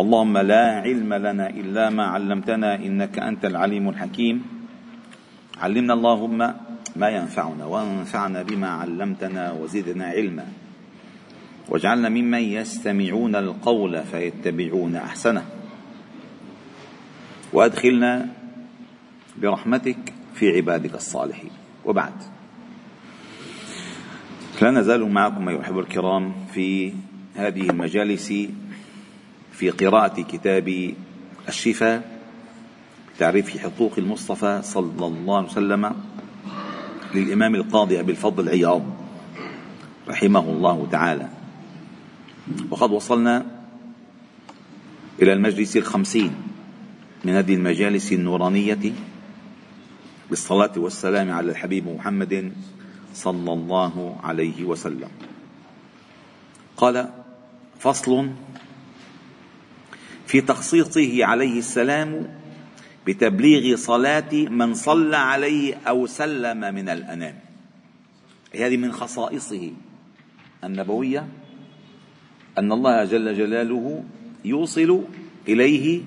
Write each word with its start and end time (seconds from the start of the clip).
اللهم 0.00 0.38
لا 0.38 0.80
علم 0.80 1.14
لنا 1.14 1.50
إلا 1.50 1.90
ما 1.90 2.04
علمتنا 2.04 2.74
إنك 2.74 3.18
أنت 3.18 3.44
العليم 3.44 3.88
الحكيم. 3.88 4.42
علمنا 5.60 5.94
اللهم 5.94 6.38
ما 6.96 7.08
ينفعنا 7.08 7.64
وانفعنا 7.64 8.42
بما 8.42 8.68
علمتنا 8.68 9.52
وزدنا 9.52 10.04
علما. 10.04 10.46
واجعلنا 11.68 12.08
ممن 12.08 12.38
يستمعون 12.38 13.36
القول 13.36 14.02
فيتبعون 14.02 14.96
أحسنه. 14.96 15.44
وأدخلنا 17.52 18.28
برحمتك 19.42 20.12
في 20.34 20.56
عبادك 20.56 20.94
الصالحين. 20.94 21.50
وبعد. 21.84 22.12
لا 24.62 24.70
نزال 24.70 25.10
معكم 25.10 25.48
أيها 25.48 25.56
الأحبة 25.56 25.80
الكرام 25.80 26.32
في 26.54 26.92
هذه 27.36 27.70
المجالس 27.70 28.32
في 29.52 29.70
قراءة 29.70 30.22
كتاب 30.22 30.94
الشفاء 31.48 32.20
تعريف 33.18 33.58
حقوق 33.58 33.92
المصطفى 33.98 34.60
صلى 34.64 35.06
الله 35.06 35.36
عليه 35.36 35.48
وسلم 35.48 35.94
للإمام 37.14 37.54
القاضي 37.54 38.00
أبي 38.00 38.12
الفضل 38.12 38.48
عياض 38.48 38.82
رحمه 40.08 40.40
الله 40.40 40.88
تعالى. 40.90 41.28
وقد 42.70 42.90
وصلنا 42.90 43.46
إلى 45.22 45.32
المجلس 45.32 45.76
الخمسين 45.76 46.32
من 47.24 47.32
هذه 47.32 47.54
المجالس 47.54 48.12
النورانية 48.12 48.92
بالصلاة 50.30 50.72
والسلام 50.76 51.30
على 51.30 51.50
الحبيب 51.50 51.88
محمد 51.88 52.52
صلى 53.14 53.52
الله 53.52 54.16
عليه 54.22 54.64
وسلم. 54.64 55.08
قال 56.76 57.08
فصل 57.78 58.30
في 60.32 60.40
تخصيصه 60.40 61.24
عليه 61.24 61.58
السلام 61.58 62.28
بتبليغ 63.06 63.76
صلاة 63.76 64.32
من 64.32 64.74
صلى 64.74 65.16
عليه 65.16 65.74
أو 65.74 66.06
سلم 66.06 66.74
من 66.74 66.88
الأنام. 66.88 67.38
هذه 68.54 68.76
من 68.76 68.92
خصائصه 68.92 69.72
النبوية 70.64 71.28
أن 72.58 72.72
الله 72.72 73.04
جل 73.04 73.36
جلاله 73.36 74.04
يوصل 74.44 75.04
إليه 75.48 76.02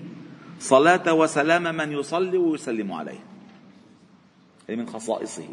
صلاة 0.60 1.14
وسلام 1.14 1.76
من 1.76 1.92
يصلي 1.92 2.38
ويسلم 2.38 2.92
عليه. 2.92 3.23
هذه 4.70 4.76
من 4.76 4.88
خصائصه. 4.88 5.50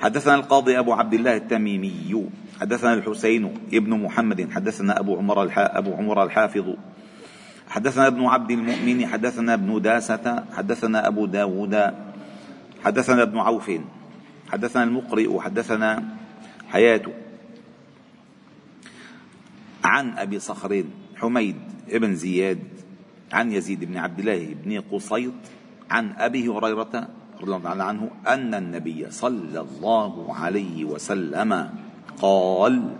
حدثنا 0.00 0.34
القاضي 0.34 0.78
أبو 0.78 0.92
عبد 0.92 1.14
الله 1.14 1.36
التميمي. 1.36 2.28
حدثنا 2.60 2.94
الحسين 2.94 3.54
ابن 3.72 3.90
محمد 4.00 4.50
حدثنا 4.50 5.00
أبو 5.00 5.16
عمر 5.16 5.50
أبو 5.56 5.94
عمر 5.94 6.22
الحافظ. 6.24 6.66
حدثنا 7.68 8.06
ابن 8.06 8.24
عبد 8.24 8.50
المؤمن 8.50 9.06
حدثنا 9.06 9.54
ابن 9.54 9.82
داسة 9.82 10.44
حدثنا 10.52 11.06
أبو 11.06 11.26
داود 11.26 11.74
حدثنا 12.84 13.22
ابن 13.22 13.38
عوف. 13.38 13.70
حدثنا 14.48 14.82
المقرئ 14.82 15.38
حدثنا 15.40 16.04
حياة. 16.68 17.02
عن 19.84 20.18
أبي 20.18 20.38
صخر 20.38 20.84
حميد 21.16 21.56
ابن 21.90 22.14
زياد 22.14 22.58
عن 23.32 23.52
يزيد 23.52 23.84
بن 23.84 23.96
عبد 23.96 24.18
الله 24.18 24.54
بن 24.64 24.80
قصيط 24.80 25.34
عن 25.90 26.12
أبي 26.12 26.48
هريرة 26.48 27.08
رضي 27.40 27.56
الله 27.56 27.84
عنه 27.84 28.10
أن 28.26 28.54
النبي 28.54 29.10
صلى 29.10 29.60
الله 29.60 30.34
عليه 30.34 30.84
وسلم 30.84 31.70
قال 32.22 32.96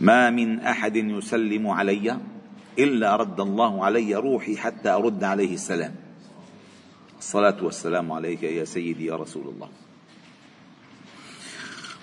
ما 0.00 0.30
من 0.30 0.60
أحد 0.60 0.96
يسلم 0.96 1.64
علي 1.68 2.16
إلا 2.78 3.16
رد 3.16 3.40
الله 3.40 3.84
علي 3.84 4.14
روحي 4.14 4.56
حتى 4.56 4.90
أرد 4.90 5.24
عليه 5.24 5.54
السلام. 5.54 5.94
الصلاة 7.18 7.58
والسلام 7.62 8.12
عليك 8.12 8.42
يا 8.42 8.64
سيدي 8.64 9.06
يا 9.06 9.16
رسول 9.16 9.54
الله. 9.54 9.68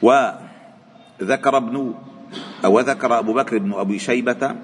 وذكر 0.01 1.57
ابن 1.57 1.93
أو 2.65 2.79
ذكر 2.79 3.19
أبو 3.19 3.33
بكر 3.33 3.57
بن 3.57 3.73
أبي 3.73 3.99
شيبة 3.99 4.55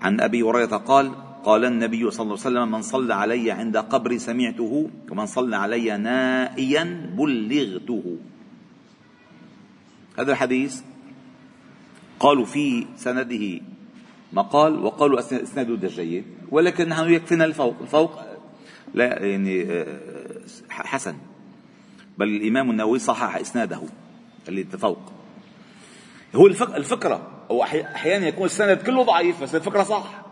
عن 0.00 0.20
أبي 0.20 0.42
هريرة 0.42 0.76
قال 0.76 1.12
قال 1.44 1.64
النبي 1.64 2.10
صلى 2.10 2.24
الله 2.24 2.38
عليه 2.38 2.50
وسلم 2.50 2.70
من 2.70 2.82
صلى 2.82 3.14
علي 3.14 3.50
عند 3.50 3.76
قبري 3.76 4.18
سمعته 4.18 4.90
ومن 5.10 5.26
صلى 5.26 5.56
علي 5.56 5.96
نائيا 5.96 7.14
بلغته. 7.14 8.06
هذا 10.18 10.32
الحديث 10.32 10.80
قالوا 12.20 12.44
في 12.44 12.86
سنده 12.96 13.60
مقال 14.32 14.84
وقالوا 14.84 15.18
اسناده 15.18 15.88
جيد 15.88 16.24
ولكن 16.50 16.88
نحن 16.88 17.12
يكفينا 17.12 17.44
الفوق 17.44 17.76
الفوق 17.80 18.20
لا 18.94 19.24
يعني 19.24 19.72
آه، 19.72 20.00
حسن. 20.68 21.16
بل 22.18 22.28
الإمام 22.28 22.70
النووي 22.70 22.98
صحح 22.98 23.36
إسناده 23.36 23.80
اللي 24.48 24.64
فوق. 24.64 24.98
هو 26.34 26.46
الفكرة 26.46 27.30
أو 27.50 27.62
أحيانا 27.62 28.26
يكون 28.26 28.44
السند 28.44 28.78
كله 28.78 29.02
ضعيف 29.02 29.42
بس 29.42 29.54
الفكرة 29.54 29.82
صح. 29.82 30.22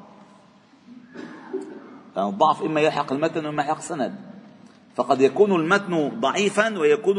يعني 2.17 2.29
الضعف 2.29 2.63
إما 2.63 2.81
يلحق 2.81 3.13
المتن 3.13 3.47
وإما 3.47 3.63
يلحق 3.63 3.77
السند. 3.77 4.15
فقد 4.97 5.21
يكون 5.21 5.53
المتن 5.53 6.09
ضعيفا 6.09 6.79
ويكون 6.79 7.17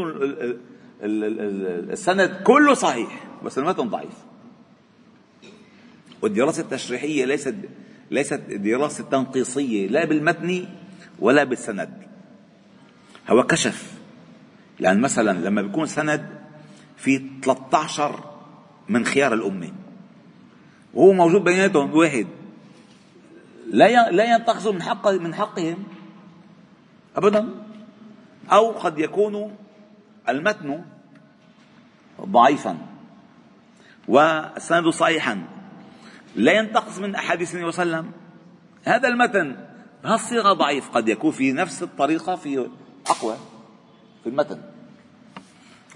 السند 1.02 2.42
كله 2.44 2.74
صحيح 2.74 3.24
بس 3.46 3.58
المتن 3.58 3.90
ضعيف. 3.90 4.14
والدراسة 6.22 6.62
التشريحية 6.62 7.26
ليست 7.26 7.56
ليست 8.12 8.42
دراسة 8.50 9.04
تنقيصية 9.04 9.88
لا 9.88 10.06
بالمتن 10.06 10.66
ولا 11.20 11.44
بالسند. 11.44 11.94
هو 13.30 13.44
كشف. 13.44 13.94
لأن 14.80 15.02
مثلا 15.02 15.40
لما 15.40 15.62
بيكون 15.62 15.86
سند 15.86 16.26
في 16.98 17.22
13 17.44 18.24
من 18.90 19.06
خيار 19.06 19.34
الأمة 19.34 19.72
وهو 20.94 21.14
موجود 21.14 21.44
بيناتهم 21.44 21.94
واحد 21.98 22.28
لا 23.72 24.12
لا 24.12 24.36
ينتقصوا 24.36 24.74
من 24.74 24.82
حق 24.82 25.08
من 25.08 25.34
حقهم 25.34 25.84
أبدا 27.16 27.50
أو 28.52 28.72
قد 28.72 29.00
يكون 29.00 29.56
المتن 30.30 30.82
ضعيفا 32.22 32.78
والسند 34.08 34.90
صحيحا. 34.90 35.44
لا 36.36 36.52
ينتقص 36.52 37.00
من 37.00 37.16
أحاديث 37.16 37.56
النبي 37.56 37.72
صلى 37.72 37.84
الله 37.84 37.98
عليه 37.98 38.08
وسلم. 38.08 38.22
هذا 38.84 39.08
المتن 39.08 39.58
بهالصيغه 40.04 40.54
ضعيف 40.54 40.90
قد 40.90 41.10
يكون 41.10 41.32
في 41.32 41.52
نفس 41.52 41.84
الطريقة 41.84 42.36
في 42.36 42.70
أقوى 43.08 43.36
في 44.24 44.30
المتن. 44.30 44.62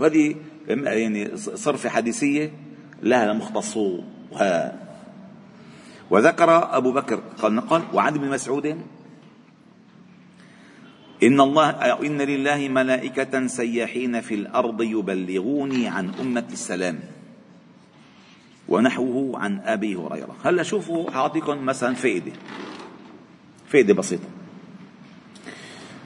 هذه 0.01 0.35
يعني 0.67 1.37
صرفه 1.37 1.89
حديثية 1.89 2.53
لها 3.03 3.33
مختصوها. 3.33 4.79
وذكر 6.09 6.77
أبو 6.77 6.91
بكر 6.91 7.15
قال 7.15 7.55
نقل 7.55 7.83
وعن 7.93 8.15
ابن 8.15 8.29
مسعود 8.29 8.81
إن 11.23 11.41
الله 11.41 11.69
إن 12.05 12.21
لله 12.21 12.67
ملائكة 12.67 13.47
سياحين 13.47 14.21
في 14.21 14.35
الأرض 14.35 14.81
يبلغوني 14.81 15.87
عن 15.87 16.11
أمة 16.21 16.47
السلام 16.51 16.99
ونحوه 18.67 19.39
عن 19.39 19.59
أبي 19.59 19.95
هريرة. 19.95 20.35
هلا 20.43 20.63
شوفوا 20.63 21.15
أعطيكم 21.15 21.65
مثلا 21.65 21.93
فائدة 21.93 22.31
فائدة 23.67 23.93
بسيطة 23.93 24.27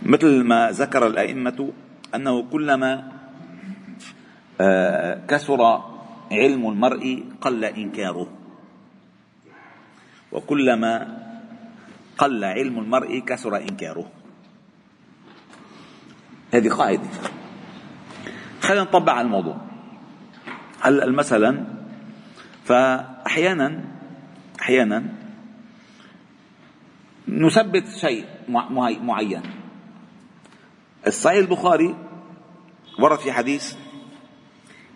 مثل 0.03 0.44
ما 0.44 0.72
ذكر 0.72 1.08
الأئمة 1.08 1.74
أنه 2.16 2.44
كلما 2.52 3.12
آه، 4.62 5.22
كثر 5.28 5.62
علم 6.31 6.68
المرء 6.69 7.24
قل 7.42 7.66
إنكاره. 7.66 8.28
وكلما 10.31 11.18
قل 12.18 12.44
علم 12.44 12.80
المرء 12.80 13.19
كثر 13.19 13.57
إنكاره. 13.57 14.19
هذه 16.54 16.69
قاعدة. 16.69 17.10
خلينا 18.62 18.84
نطبق 18.84 19.12
على 19.12 19.25
الموضوع. 19.25 19.57
هلا 20.81 21.12
مثلا 21.12 21.66
فأحيانا 22.66 23.84
أحيانا 24.62 25.04
نثبت 27.28 27.88
شيء 27.88 28.25
معين. 29.01 29.42
الصحيح 31.07 31.38
البخاري 31.38 31.96
ورد 33.00 33.19
في 33.19 33.31
حديث 33.31 33.75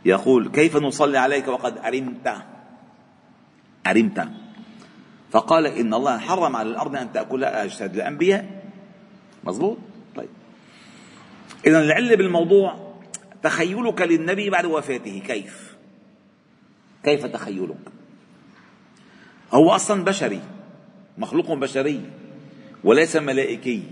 يقول 0.05 0.49
كيف 0.49 0.77
نصلي 0.77 1.17
عليك 1.17 1.47
وقد 1.47 1.77
أرمت 1.77 2.35
أرمت 3.87 4.29
فقال 5.31 5.67
إن 5.67 5.93
الله 5.93 6.17
حرم 6.17 6.55
على 6.55 6.69
الأرض 6.69 6.95
أن 6.95 7.11
تأكل 7.11 7.43
أجساد 7.43 7.95
الأنبياء. 7.95 8.63
مظبوط؟ 9.43 9.77
إذا 11.65 11.79
العلة 11.79 12.15
بالموضوع 12.15 12.93
تخيلك 13.43 14.01
للنبي 14.01 14.49
بعد 14.49 14.65
وفاته 14.65 15.21
كيف؟ 15.27 15.75
كيف 17.03 17.25
تخيلك؟ 17.25 17.77
هو 19.53 19.71
أصلا 19.71 20.03
بشري 20.03 20.41
مخلوق 21.17 21.53
بشري 21.53 22.01
وليس 22.83 23.15
ملائكي 23.15 23.83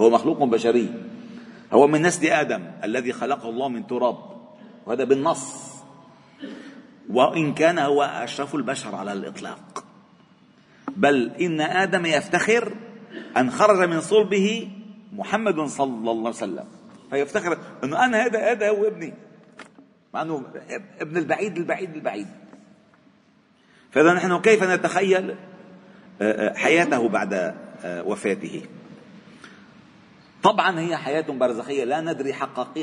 هو 0.00 0.10
مخلوق 0.10 0.44
بشري 0.44 0.88
هو 1.72 1.86
من 1.86 2.02
نسل 2.02 2.26
آدم 2.26 2.70
الذي 2.84 3.12
خلقه 3.12 3.48
الله 3.48 3.68
من 3.68 3.86
تراب 3.86 4.18
وهذا 4.86 5.04
بالنص 5.04 5.70
وإن 7.10 7.54
كان 7.54 7.78
هو 7.78 8.02
أشرف 8.02 8.54
البشر 8.54 8.94
على 8.94 9.12
الإطلاق 9.12 9.84
بل 10.96 11.30
إن 11.40 11.60
آدم 11.60 12.06
يفتخر 12.06 12.74
أن 13.36 13.50
خرج 13.50 13.88
من 13.88 14.00
صلبه 14.00 14.70
محمد 15.12 15.60
صلى 15.60 16.10
الله 16.10 16.18
عليه 16.18 16.28
وسلم 16.28 16.79
فيفتخر 17.10 17.58
أنه 17.84 18.04
أنا 18.04 18.26
هذا 18.26 18.50
هذا 18.50 18.68
هو 18.68 18.86
ابني. 18.86 19.14
مع 20.14 20.22
أنه 20.22 20.44
ابن 21.00 21.16
البعيد 21.16 21.56
البعيد 21.56 21.94
البعيد. 21.94 22.26
فإذا 23.90 24.12
نحن 24.12 24.40
كيف 24.40 24.62
نتخيل 24.62 25.30
آه، 25.30 25.34
آه، 26.22 26.54
حياته 26.54 27.08
بعد 27.08 27.34
آه، 27.84 28.02
وفاته؟ 28.02 28.62
طبعا 30.42 30.80
هي 30.80 30.96
حياة 30.96 31.26
برزخية. 31.28 31.84
لا 31.84 32.00
ندري 32.00 32.32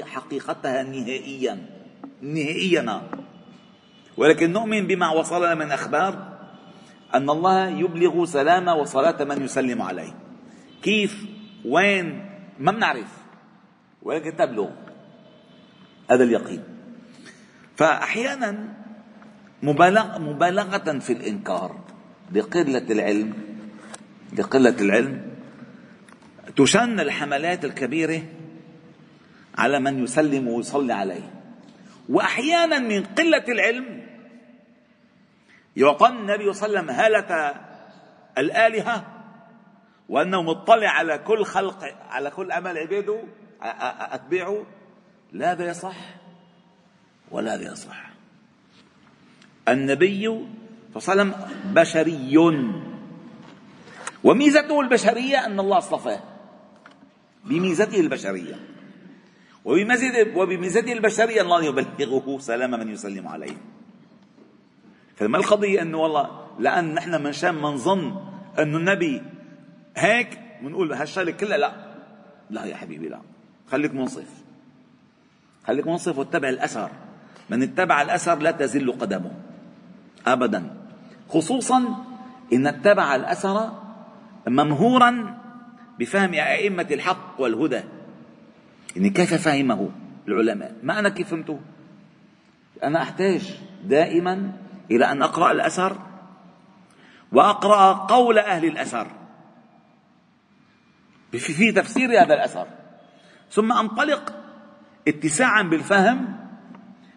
حقيقتها 0.06 0.84
نهائيا. 0.84 1.58
نهائيا. 2.22 3.02
ولكن 4.18 4.54
نؤمن 4.54 4.88
بما 4.88 5.10
وصلنا 5.12 5.56
من 5.56 5.72
أخبار 5.72 6.38
أن 7.14 7.30
الله 7.30 7.68
يبلغ 7.68 8.26
سلام 8.26 8.68
وصلاة 8.68 9.24
من 9.24 9.44
يسلم 9.44 9.82
عليه. 9.82 10.14
كيف؟ 10.82 11.26
وين؟ 11.66 12.30
ما 12.60 12.72
بنعرف. 12.72 13.17
ولكن 14.02 14.36
تبلغ 14.36 14.70
هذا 16.12 16.24
اليقين. 16.24 16.64
فأحيانا 17.76 18.74
مبالغ 19.64 20.20
مبالغة 20.20 21.00
في 21.00 21.14
الإنكار 21.14 21.80
لقلة 22.32 22.86
العلم 22.90 23.34
لقلة 24.38 24.76
العلم 24.82 25.22
تشن 26.56 27.00
الحملات 27.00 27.66
الكبيرة 27.66 28.22
على 29.58 29.80
من 29.80 30.04
يسلم 30.04 30.48
ويصلي 30.48 30.94
عليه. 30.94 31.34
وأحيانا 32.10 32.80
من 32.80 33.04
قلة 33.04 33.44
العلم 33.48 34.08
يعطى 35.76 36.08
النبي 36.08 36.54
صلى 36.54 36.68
الله 36.68 36.80
عليه 36.80 36.90
وسلم 36.90 36.90
هالة 36.90 37.56
الآلهة 38.38 39.06
وأنه 40.10 40.42
مطلع 40.42 40.90
على 40.90 41.18
كل 41.18 41.46
خلق 41.46 41.96
على 42.10 42.30
كل 42.30 42.52
أمل 42.52 42.78
عباده 42.78 43.24
أتباعه 43.62 44.66
لا 45.32 45.52
هذا 45.52 45.70
يصح 45.70 45.96
ولا 47.32 47.54
هذا 47.54 47.72
يصح. 47.72 48.10
النبي 49.68 50.26
صلى 51.00 51.14
الله 51.14 51.34
عليه 51.34 51.34
وسلم 51.34 51.36
بشري. 51.74 52.38
وميزته 54.24 54.82
البشرية 54.82 55.46
أن 55.46 55.60
الله 55.60 55.78
اصطفاه. 55.78 56.24
بميزته 57.46 58.00
البشرية. 58.00 58.60
وبميزته 60.36 60.94
البشرية 60.94 61.42
الله 61.42 61.64
يبلغه 61.64 62.38
سلام 62.40 62.72
من 62.72 62.90
يسلم 62.90 63.28
عليه. 63.28 63.58
فما 65.16 65.38
القضية 65.38 65.82
أنه 65.82 65.98
والله 65.98 66.48
لأن 66.60 66.94
نحن 66.94 67.24
من 67.24 67.34
شان 67.34 67.56
ما 67.56 67.70
نظن 67.70 68.16
أنه 68.60 68.78
النبي 68.78 69.22
هيك 69.96 70.40
بنقول 70.62 70.94
هالشغلة 70.94 71.32
كلها 71.32 71.58
لا. 71.58 71.72
لا 72.50 72.66
يا 72.66 72.76
حبيبي 72.76 73.10
لا. 73.10 73.22
خليك 73.72 73.94
منصف. 73.94 74.28
خليك 75.68 75.88
منصف 75.88 76.18
واتبع 76.18 76.50
الأثر. 76.50 76.92
من 77.50 77.64
اتبع 77.64 78.02
الأثر 78.02 78.40
لا 78.40 78.52
تزل 78.52 78.92
قدمه. 78.92 79.32
أبدا. 80.28 80.78
خصوصا 81.30 82.06
إن 82.54 82.68
اتبع 82.68 83.16
الأثر 83.16 83.72
ممهورا 84.48 85.38
بفهم 86.00 86.34
أئمة 86.34 86.88
الحق 86.92 87.42
والهدى. 87.42 87.82
يعني 88.96 89.10
كيف 89.10 89.34
فهمه 89.34 89.90
العلماء؟ 90.28 90.76
ما 90.84 91.00
أنا 91.00 91.10
كيف 91.10 91.30
فهمته؟ 91.30 91.60
أنا 92.84 93.02
أحتاج 93.02 93.60
دائما 93.84 94.52
إلى 94.92 95.06
أن 95.06 95.22
أقرأ 95.22 95.52
الأثر 95.52 95.98
وأقرأ 97.32 97.94
قول 97.94 98.38
أهل 98.38 98.66
الأثر. 98.66 99.08
في 101.32 101.72
تفسير 101.72 102.10
هذا 102.10 102.34
الأثر. 102.34 102.68
ثم 103.52 103.72
أنطلق 103.72 104.34
اتساعا 105.08 105.62
بالفهم 105.62 106.38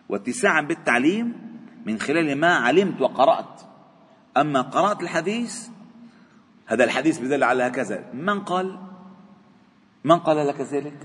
واتساعا 0.09 0.61
بالتعليم 0.61 1.33
من 1.87 2.01
خلال 2.01 2.37
ما 2.37 2.55
علمت 2.55 3.01
وقرأت. 3.01 3.61
أما 4.37 4.61
قرأت 4.61 5.03
الحديث 5.03 5.69
هذا 6.67 6.85
الحديث 6.85 7.19
بدل 7.19 7.45
على 7.45 7.63
هكذا. 7.67 8.05
من 8.15 8.41
قال؟ 8.41 8.79
من 10.05 10.19
قال 10.19 10.47
لك 10.49 10.61
ذلك؟ 10.61 10.97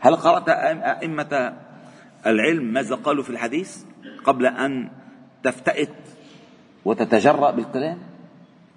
هل 0.00 0.16
قرأت 0.16 0.48
أئمة 0.48 1.56
العلم 2.26 2.64
ماذا 2.64 2.94
قالوا 2.94 3.24
في 3.24 3.30
الحديث 3.30 3.84
قبل 4.24 4.46
أن 4.46 4.90
تفتئت 5.42 5.94
وتتجرأ 6.84 7.50
بالكلام 7.50 7.98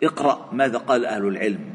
اقرأ 0.03 0.49
ماذا 0.51 0.77
قال 0.77 1.05
أهل 1.05 1.27
العلم. 1.27 1.73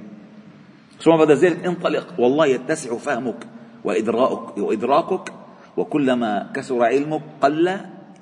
ثم 1.01 1.17
بعد 1.17 1.31
ذلك 1.31 1.67
انطلق. 1.67 2.21
والله 2.21 2.47
يتسع 2.47 2.97
فهمك. 2.97 3.58
وإدراكك 3.89 4.59
وإدراكك 4.59 5.33
وكلما 5.77 6.53
كثر 6.55 6.85
علمك 6.85 7.23
قل 7.41 7.67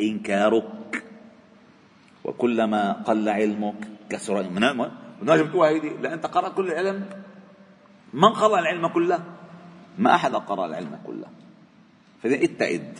إنكارك. 0.00 1.02
وكلما 2.24 2.92
قل 2.92 3.28
علمك 3.28 3.80
كثر 4.10 4.36
علمك. 4.36 4.90
نجم 5.22 5.46
تقول 5.50 5.66
هيدي 5.66 5.90
لا 6.02 6.14
أنت 6.14 6.26
قرأت 6.26 6.54
كل 6.54 6.70
العلم. 6.70 7.04
من 8.14 8.30
قرأ 8.30 8.58
العلم 8.58 8.86
كله؟ 8.94 9.18
ما 9.98 10.14
أحد 10.14 10.34
قرأ 10.34 10.66
العلم 10.66 10.98
كله. 11.06 11.26
فإذا 12.22 12.44
اتعد 12.44 12.98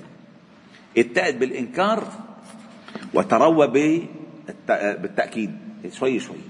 اتعد 0.99 1.39
بالإنكار 1.39 2.03
وتروى 3.15 3.67
بالتأكيد. 5.03 5.53
شوي 5.91 6.19
شوي. 6.19 6.43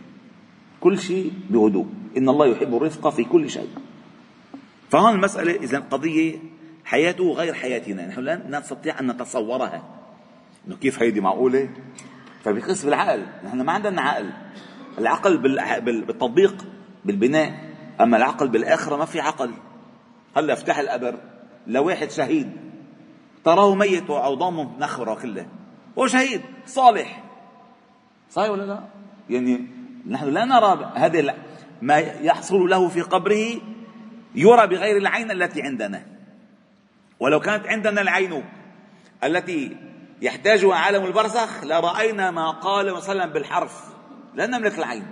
كل 0.80 0.98
شيء 0.98 1.32
بهدوء. 1.50 1.86
إن 2.16 2.28
الله 2.28 2.46
يحب 2.46 2.72
الرفق 2.76 3.08
في 3.08 3.24
كل 3.24 3.50
شيء. 3.50 3.68
فهون 4.96 5.14
المسألة 5.14 5.54
إذا 5.54 5.78
قضية 5.78 6.38
حياته 6.84 7.32
غير 7.32 7.54
حياتنا. 7.54 8.06
نحن 8.06 8.20
لا 8.20 8.58
نستطيع 8.58 9.00
أن 9.00 9.06
نتصورها. 9.10 9.82
إنه 10.66 10.76
كيف 10.76 11.02
هيدي 11.02 11.20
معقولة؟ 11.20 11.68
فبيقيس 12.44 12.84
بالعقل. 12.84 13.26
نحن 13.44 13.60
ما 13.60 13.72
عندنا 13.72 14.02
عقل. 14.02 14.30
العقل 14.98 15.38
بالتطبيق 15.80 16.66
بالبناء. 17.04 17.70
أما 18.00 18.16
العقل 18.16 18.48
بالآخرة 18.48 18.96
ما 18.96 19.04
في 19.04 19.20
عقل. 19.20 19.50
هلأ 20.36 20.52
افتح 20.52 20.78
القبر 20.78 21.18
لواحد 21.66 22.10
شهيد. 22.10 22.52
تراه 23.44 23.74
ميت 23.74 24.10
وعظامه 24.10 24.78
نخرة 24.78 25.14
كلها. 25.14 25.46
هو 25.98 26.06
شهيد 26.06 26.40
صالح. 26.66 27.24
صحيح 28.30 28.50
ولا 28.50 28.62
لا؟ 28.62 28.80
يعني 29.30 29.66
نحن 30.08 30.28
لا 30.28 30.44
نرى 30.44 30.92
هذا 30.94 31.34
ما 31.82 31.98
يحصل 31.98 32.68
له 32.68 32.88
في 32.88 33.00
قبره 33.00 33.75
يرى 34.36 34.66
بغير 34.66 34.96
العين 34.96 35.30
التي 35.30 35.62
عندنا. 35.62 36.06
ولو 37.20 37.40
كانت 37.40 37.66
عندنا 37.66 38.00
العين 38.00 38.44
التي 39.24 39.76
يحتاجها 40.22 40.74
عالم 40.74 41.04
البرزخ 41.04 41.64
لرأينا 41.64 42.30
ما 42.30 42.50
قال 42.50 42.90
وسلم 42.90 43.30
بالحرف. 43.32 43.84
لا 44.34 44.46
نملك 44.46 44.78
العين. 44.78 45.06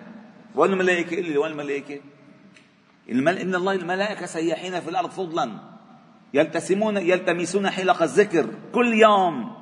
وين 0.55 0.73
الملائكة 0.73 1.19
إلا 1.19 1.39
وين 1.41 1.53
الملائكة 1.53 2.01
إن 3.11 3.55
الله 3.55 3.73
الملائكة 3.73 4.27
سياحين 4.27 4.81
في 4.81 4.91
الأرض 4.91 5.11
فضلا. 5.11 5.51
يلتسمون 6.35 6.97
يلتمسون 6.97 7.71
حلق 7.71 8.03
الذكر 8.03 8.47
كل 8.73 8.95
يوم. 8.95 9.55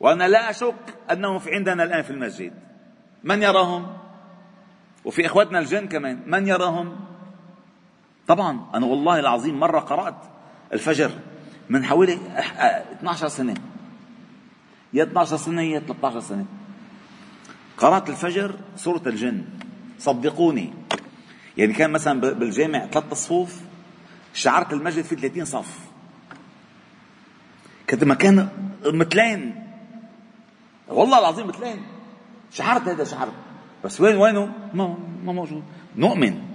وأنا 0.00 0.28
لا 0.28 0.50
أشك 0.50 0.74
أنهم 1.10 1.38
في 1.38 1.54
عندنا 1.54 1.84
الآن 1.84 2.02
في 2.02 2.10
المسجد. 2.10 2.52
من 3.24 3.42
يراهم؟ 3.42 3.96
وفي 5.04 5.26
إخوتنا 5.26 5.58
الجن 5.58 5.88
كمان. 5.88 6.22
من 6.26 6.46
يراهم؟ 6.46 7.11
طبعا 8.28 8.60
أنا 8.74 8.86
والله 8.86 9.20
العظيم 9.20 9.60
مرة 9.60 9.80
قرأت 9.80 10.16
الفجر 10.72 11.10
من 11.70 11.84
حوالي 11.84 12.18
12 12.98 13.28
سنة. 13.28 13.54
يا 14.92 15.02
12 15.02 15.36
سنة 15.36 15.62
يا 15.62 15.78
13 15.78 16.20
سنة. 16.20 16.44
قرأت 17.78 18.08
الفجر 18.10 18.54
سورة 18.76 19.02
الجن. 19.06 19.44
صدقوني. 19.98 20.72
يعني 21.56 21.72
كان 21.72 21.90
مثلا 21.90 22.20
بالجامع 22.20 22.86
ثلاث 22.86 23.14
صفوف 23.14 23.60
شعرت 24.34 24.72
المسجد 24.72 25.04
في 25.04 25.16
30 25.16 25.44
صف. 25.44 25.78
كنت 27.90 28.04
مكان 28.04 28.48
مثلين 28.84 29.66
والله 30.88 31.18
العظيم 31.18 31.46
مثلين 31.46 31.82
شعرت 32.50 32.88
هذا 32.88 33.04
شعرت 33.04 33.32
بس 33.84 34.00
وين 34.00 34.16
وينه؟ 34.16 34.52
ما 34.74 34.96
ما 35.24 35.32
موجود. 35.32 35.62
نؤمن. 35.96 36.51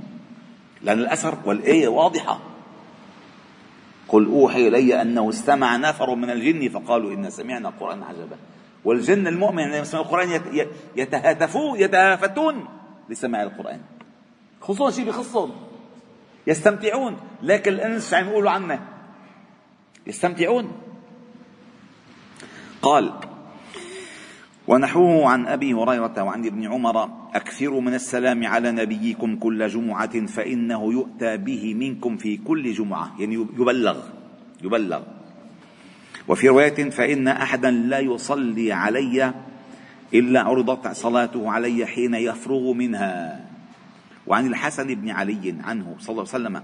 لأن 0.81 1.00
الأثر 1.00 1.38
والآية 1.46 1.88
واضحة. 1.88 2.39
قل 4.07 4.25
أوحي 4.25 4.67
إلي 4.67 5.01
أنه 5.01 5.29
استمع 5.29 5.75
نفر 5.75 6.15
من 6.15 6.29
الجن 6.29 6.69
فقالوا 6.69 7.13
إن 7.13 7.29
سمعنا 7.29 7.69
قرآن 7.69 8.03
عجبا. 8.03 8.38
والجن 8.86 9.27
المؤمن 9.27 9.60
عندما 9.60 9.77
يسمع 9.77 10.00
القرآن 10.00 10.41
يتهاتفون 10.96 11.79
يتهافتون 11.79 12.65
لسماع 13.10 13.43
القرآن. 13.43 13.81
خصوصا 14.62 14.91
شيء 14.91 15.05
بخصهم. 15.05 15.51
يستمتعون. 16.48 17.17
لكن 17.43 17.74
الأنس 17.74 18.13
عم 18.13 18.27
يقولوا 18.29 18.51
عنا 18.51 18.79
يستمتعون. 20.07 20.72
قال 22.81 23.13
ونحوه 24.67 25.29
عن 25.29 25.47
أبي 25.47 25.74
هريرة 25.74 26.24
وعن 26.24 26.45
ابن 26.45 26.63
عمر 26.67 27.09
اكثروا 27.33 27.81
من 27.81 27.93
السلام 27.93 28.47
على 28.47 28.71
نبيكم 28.71 29.36
كل 29.36 29.67
جمعة 29.67 30.25
فإنه 30.25 30.93
يؤتى 30.93 31.38
به 31.38 31.74
منكم 31.74 32.17
في 32.17 32.38
كل 32.38 32.74
جمعة. 32.74 33.15
يعني 33.19 33.33
يبلغ 33.33 33.97
يبلغ. 34.63 35.01
وفي 36.27 36.50
رواية 36.50 36.89
فإن 36.89 37.27
أحدا 37.27 37.71
لا 37.71 38.00
يصلي 38.00 38.71
علي 38.74 39.33
إلا 40.13 40.41
عرضت 40.41 40.88
صلاته 40.88 41.51
علي 41.51 41.86
حين 41.86 42.13
يفرغ 42.13 42.74
منها. 42.74 43.47
وعن 44.27 44.47
الحسن 44.47 44.88
بن 44.95 45.09
علي 45.09 45.55
عنه 45.63 45.95
صلى 46.00 46.09
الله 46.09 46.27
عليه 46.33 46.36
وسلم 46.36 46.55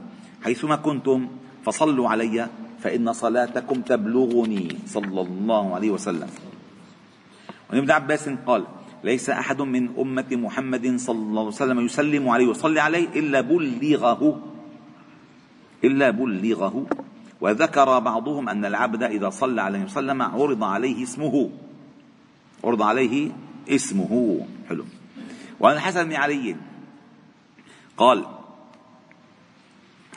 حيثما 0.44 0.76
كنتم 0.76 1.28
فصلوا 1.64 2.10
علي 2.10 2.48
فإن 2.80 3.14
صلاتكم 3.14 3.82
تبلغني. 3.82 4.68
صلى 4.86 5.22
الله 5.22 5.76
عليه 5.76 5.92
وسلم. 5.92 6.53
وعن 7.74 7.82
ابن 7.82 7.92
عباس 7.92 8.30
قال 8.30 8.66
ليس 9.04 9.30
أحد 9.30 9.62
من 9.62 9.90
أمة 9.98 10.26
محمد 10.32 10.96
صلى 10.98 11.18
الله 11.18 11.40
عليه 11.40 11.48
وسلم 11.48 11.80
يسلم 11.80 12.30
عليه 12.30 12.48
ويصلي 12.48 12.80
عليه 12.80 13.08
إلا 13.16 13.42
بلغه 13.42 14.42
إلا 15.84 16.10
بلغه. 16.10 16.86
وذكر 17.42 18.00
بعضهم 18.00 18.50
أن 18.50 18.66
العبد 18.66 19.04
إذا 19.04 19.30
صلى 19.30 19.62
عليه 19.62 19.84
وسلم 19.84 20.22
عرض 20.22 20.64
عليه 20.64 21.04
اسمه. 21.04 21.50
عرض 22.64 22.82
عليه 22.82 23.32
اسمه. 23.70 24.46
حلو. 24.70 24.86
وعن 25.60 25.76
الحسن 25.76 26.04
بن 26.04 26.16
علي 26.16 26.56
قال 27.98 28.26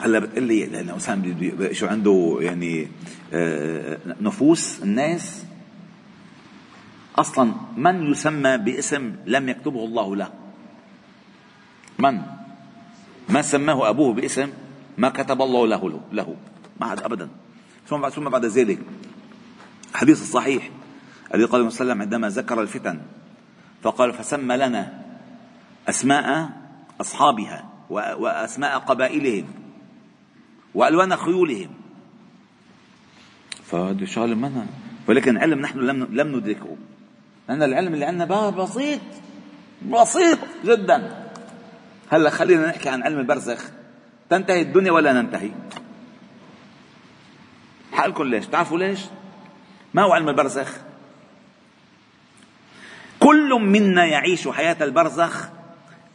هلا 0.00 0.18
بتقول 0.18 0.44
لي 0.44 0.66
لأن 0.66 0.90
اسامه 0.90 1.72
شو 1.72 1.86
عنده 1.86 2.38
يعني 2.40 2.88
آه، 3.32 3.98
نفوس 4.20 4.82
الناس 4.82 5.45
أصلا 7.18 7.52
من 7.76 8.10
يسمى 8.12 8.58
باسم 8.58 9.16
لم 9.26 9.48
يكتبه 9.48 9.84
الله 9.84 10.16
له؟ 10.16 10.30
من؟ 11.98 12.22
ما 13.28 13.42
سماه 13.42 13.88
أبوه 13.88 14.12
باسم 14.12 14.52
ما 14.98 15.08
كتب 15.08 15.42
الله 15.42 15.66
له 15.66 16.00
له 16.12 16.36
ما 16.80 16.86
حد 16.86 17.00
ابدا. 17.00 17.28
ثم 17.88 18.00
بعد 18.00 18.12
ثم 18.12 18.28
بعد 18.28 18.44
ذلك 18.44 18.78
الحديث 19.94 20.22
الصحيح 20.22 20.70
الذي 21.34 21.44
قال 21.44 21.60
صلى 21.60 21.60
الله 21.60 21.72
عليه 21.72 21.84
وسلم 21.84 22.02
عندما 22.02 22.28
ذكر 22.28 22.62
الفتن 22.62 23.00
فقال 23.82 24.12
فسمى 24.12 24.56
لنا 24.56 25.02
أسماء 25.88 26.50
أصحابها 27.00 27.70
وأسماء 27.90 28.78
قبائلهم 28.78 29.46
وألوان 30.74 31.16
خيولهم. 31.16 31.70
فهذا 33.64 34.04
شغله 34.04 34.34
منا. 34.34 34.66
ولكن 35.08 35.38
علم 35.38 35.58
نحن 35.60 35.78
لم 35.78 36.08
لم 36.10 36.36
ندركه. 36.36 36.76
لأن 37.48 37.62
العلم 37.62 37.94
اللي 37.94 38.04
عندنا 38.04 38.50
بسيط 38.50 39.00
بسيط 39.88 40.38
جدا. 40.64 41.28
هلأ 42.10 42.30
خلينا 42.30 42.66
نحكي 42.66 42.88
عن 42.88 43.02
علم 43.02 43.18
البرزخ. 43.18 43.64
تنتهي 44.30 44.62
الدنيا 44.62 44.92
ولا 44.92 45.12
ننتهي؟ 45.12 45.50
حقلكم 47.92 48.24
ليش؟ 48.24 48.46
تعرفوا 48.46 48.78
ليش؟ 48.78 49.00
ما 49.94 50.02
هو 50.02 50.12
علم 50.12 50.28
البرزخ؟ 50.28 50.76
كل 53.20 53.60
منا 53.60 54.04
يعيش 54.04 54.48
حياة 54.48 54.76
البرزخ 54.80 55.48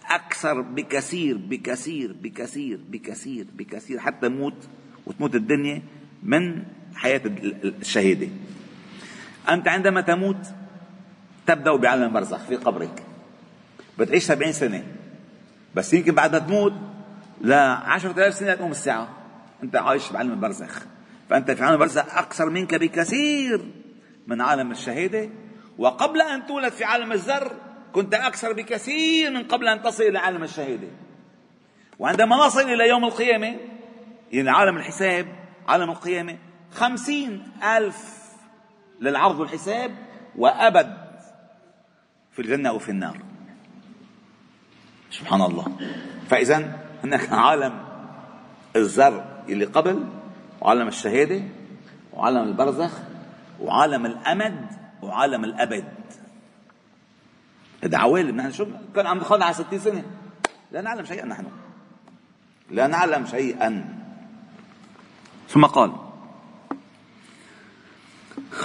أكثر 0.10 0.62
بكثير 0.62 1.38
بكثير 1.38 2.14
بكثير 2.14 2.80
بكثير 2.90 3.48
بكثير 3.54 4.00
حتى 4.00 4.30
موت 4.30 4.68
وتموت 5.06 5.36
الدنيا 5.36 5.82
من 6.24 6.64
حياة 6.96 7.22
الشهيدة. 7.64 8.28
أنت 9.50 9.68
عندما 9.68 10.02
تموت 10.02 10.38
تبدأ 11.48 11.76
بعالم 11.76 12.04
البرزخ 12.04 12.38
في 12.38 12.56
قبرك. 12.56 13.04
بتعيش 14.00 14.24
سبعين 14.24 14.52
سنة. 14.52 14.84
بس 15.76 15.94
يمكن 15.94 16.16
بعد 16.16 16.34
ما 16.34 16.40
تموت 16.40 16.74
لعشرة 17.42 18.12
آلاف 18.12 18.34
سنة 18.34 18.54
تقوم 18.54 18.72
الساعة. 18.72 19.10
أنت 19.64 19.76
عايش 19.76 20.12
بعالم 20.12 20.32
البرزخ. 20.32 20.82
فأنت 21.30 21.52
في 21.52 21.64
عالم 21.64 21.74
البرزخ 21.74 22.18
أكثر 22.18 22.50
منك 22.50 22.76
بكثير 22.76 23.72
من 24.28 24.42
عالم 24.42 24.72
الشهادة. 24.72 25.30
وقبل 25.78 26.22
أن 26.22 26.46
تولد 26.46 26.72
في 26.72 26.84
عالم 26.84 27.12
الذر 27.12 27.52
كنت 27.94 28.14
أكثر 28.14 28.54
بكثير 28.54 29.32
من 29.32 29.44
قبل 29.44 29.68
أن 29.68 29.82
تصل 29.82 30.04
إلى 30.04 30.20
عالم 30.20 30.44
الشهادة. 30.44 30.88
وعندما 32.00 32.36
نصل 32.36 32.62
إلى 32.62 32.90
يوم 32.90 33.06
القيامة 33.06 33.56
إلى 34.34 34.52
عالم 34.52 34.78
الحساب 34.78 35.28
عالم 35.68 35.90
القيامة 35.90 36.38
خمسين 36.72 37.44
ألف 37.64 38.22
للعرض 39.02 39.40
والحساب 39.40 39.92
وأبد 40.36 41.01
في 42.34 42.42
الجنة 42.42 42.70
أو 42.70 42.80
في 42.80 42.90
النار. 42.90 43.18
سبحان 45.12 45.42
الله. 45.42 45.78
فإذا 46.30 46.80
هناك 47.04 47.34
عالم 47.34 47.86
الزر 48.76 49.44
اللي 49.50 49.66
قبل 49.66 50.08
وعالم 50.62 50.88
الشهادة 50.88 51.44
وعالم 52.14 52.44
البرزخ 52.44 52.92
وعالم 53.60 54.06
الأمد 54.06 54.66
وعالم 55.02 55.44
الأبد. 55.44 55.86
هذا 57.84 57.98
عوالم 57.98 58.36
نحن 58.36 58.52
شو 58.52 58.66
كان 58.96 59.08
عم 59.08 59.20
دخلنا 59.20 59.46
على 59.46 59.54
60 59.54 59.80
سنة. 59.80 60.04
لا 60.72 60.82
نعلم 60.82 61.06
شيئا 61.06 61.26
نحن. 61.26 61.46
لا 62.70 62.88
نعلم 62.88 63.26
شيئا. 63.26 63.98
ثم 65.50 65.66
قال 65.66 65.92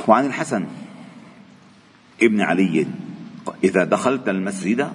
وعن 0.08 0.26
الحسن 0.26 0.66
ابن 2.22 2.40
علي 2.40 2.86
إذا 3.64 3.84
دخلت 3.84 4.28
المسجد 4.28 4.92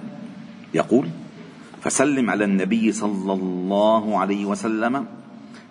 يقول 0.74 1.08
فسلم 1.82 2.30
على 2.30 2.44
النبي 2.44 2.92
صلى 2.92 3.32
الله 3.32 4.18
عليه 4.18 4.44
وسلم 4.44 5.06